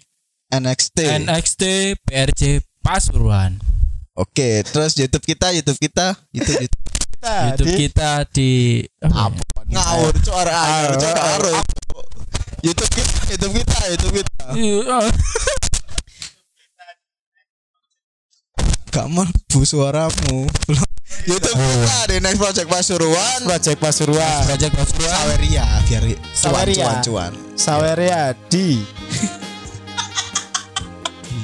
NXT. 0.51 0.99
NXT 1.25 1.63
PRC 2.03 2.41
Pasuruan. 2.83 3.55
Oke, 4.17 4.67
terus 4.67 4.93
YouTube 4.99 5.23
kita, 5.23 5.55
YouTube 5.55 5.79
kita, 5.79 6.13
YouTube, 6.35 6.67
YouTube. 6.67 6.91
kita 7.07 7.33
YouTube 7.55 7.67
di 7.71 7.75
kita 7.87 8.09
di 8.27 8.51
apa? 8.99 9.31
ya? 9.71 9.79
ngawur, 9.79 10.13
cok 10.19 10.35
arek 10.43 10.55
ayo, 10.59 10.91
cok. 10.99 11.15
YouTube 12.61 12.91
kita, 12.91 13.17
YouTube 13.31 13.53
kita, 13.63 13.77
YouTube 13.95 14.13
kita. 14.19 14.43
Gak 18.91 19.07
bu 19.47 19.63
suaramu. 19.63 20.51
YouTube 21.23 21.55
kita 21.55 22.07
di 22.07 22.17
Next 22.19 22.39
Project 22.39 22.67
Pasuruan. 22.67 23.39
Project 23.43 23.79
Pasuruan. 23.79 24.41
Project 24.43 24.73
Pasuruan. 24.75 25.11
Saweria 25.15 25.65
biar 25.87 26.03
Saweria. 26.31 26.75
cuan 26.83 26.97
cuan. 27.03 27.31
Saweria 27.55 28.21
di 28.47 28.79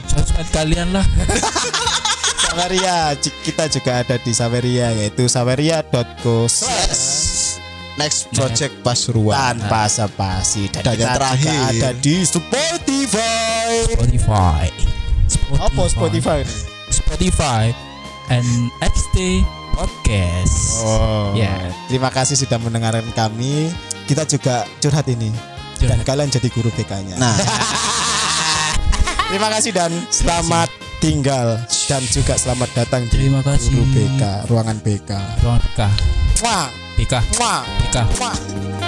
Sosmed 0.08 0.48
kalian 0.52 0.92
lah. 0.92 1.06
Saweria. 2.48 3.16
Kita 3.20 3.68
juga 3.68 4.04
ada 4.04 4.16
di 4.18 4.32
Saweria 4.32 4.92
yaitu 4.94 5.28
saweria.co 5.28 6.48
Next 7.98 8.28
Project 8.32 8.74
Pasuruan. 8.84 9.56
tanpa 9.56 9.88
spasi 9.88 10.68
dan 10.68 10.84
Dan 10.84 10.96
yang 11.00 11.16
terakhir. 11.16 11.60
ada 11.72 11.90
di 11.96 12.24
Spotify. 12.24 13.88
Spotify. 13.88 14.68
Apa 15.60 15.84
Spotify 15.88 16.44
ini? 16.44 16.76
Spotify 17.08 17.72
and 18.28 18.44
XT 18.84 19.48
Podcast. 19.72 20.84
Oh. 20.84 21.32
Ya. 21.32 21.72
Terima 21.88 22.12
kasih 22.12 22.36
sudah 22.36 22.60
mendengarkan 22.60 23.08
kami. 23.16 23.72
Kita 24.04 24.28
juga 24.28 24.68
curhat 24.84 25.08
ini. 25.08 25.32
Dan 25.80 26.02
Curhat. 26.02 26.04
kalian 26.04 26.28
jadi 26.28 26.50
guru 26.52 26.68
BK-nya. 26.74 27.16
Nah, 27.16 27.32
Terima 29.28 29.52
kasih 29.52 29.72
dan 29.76 29.92
selamat 30.08 30.68
tinggal 31.00 31.60
dan 31.86 32.04
juga 32.08 32.36
selamat 32.36 32.70
datang 32.74 33.04
di 33.08 33.28
Terima 33.28 33.44
kasih. 33.44 33.72
guru 33.72 33.86
BK, 33.92 34.24
ruangan 34.48 34.78
BK. 34.80 35.12
Ruang 35.44 35.60
BK. 35.64 35.80
Wah, 36.44 36.68
BK. 36.96 37.14
wah, 37.38 37.62
BK. 37.80 37.98
wah. 38.20 38.87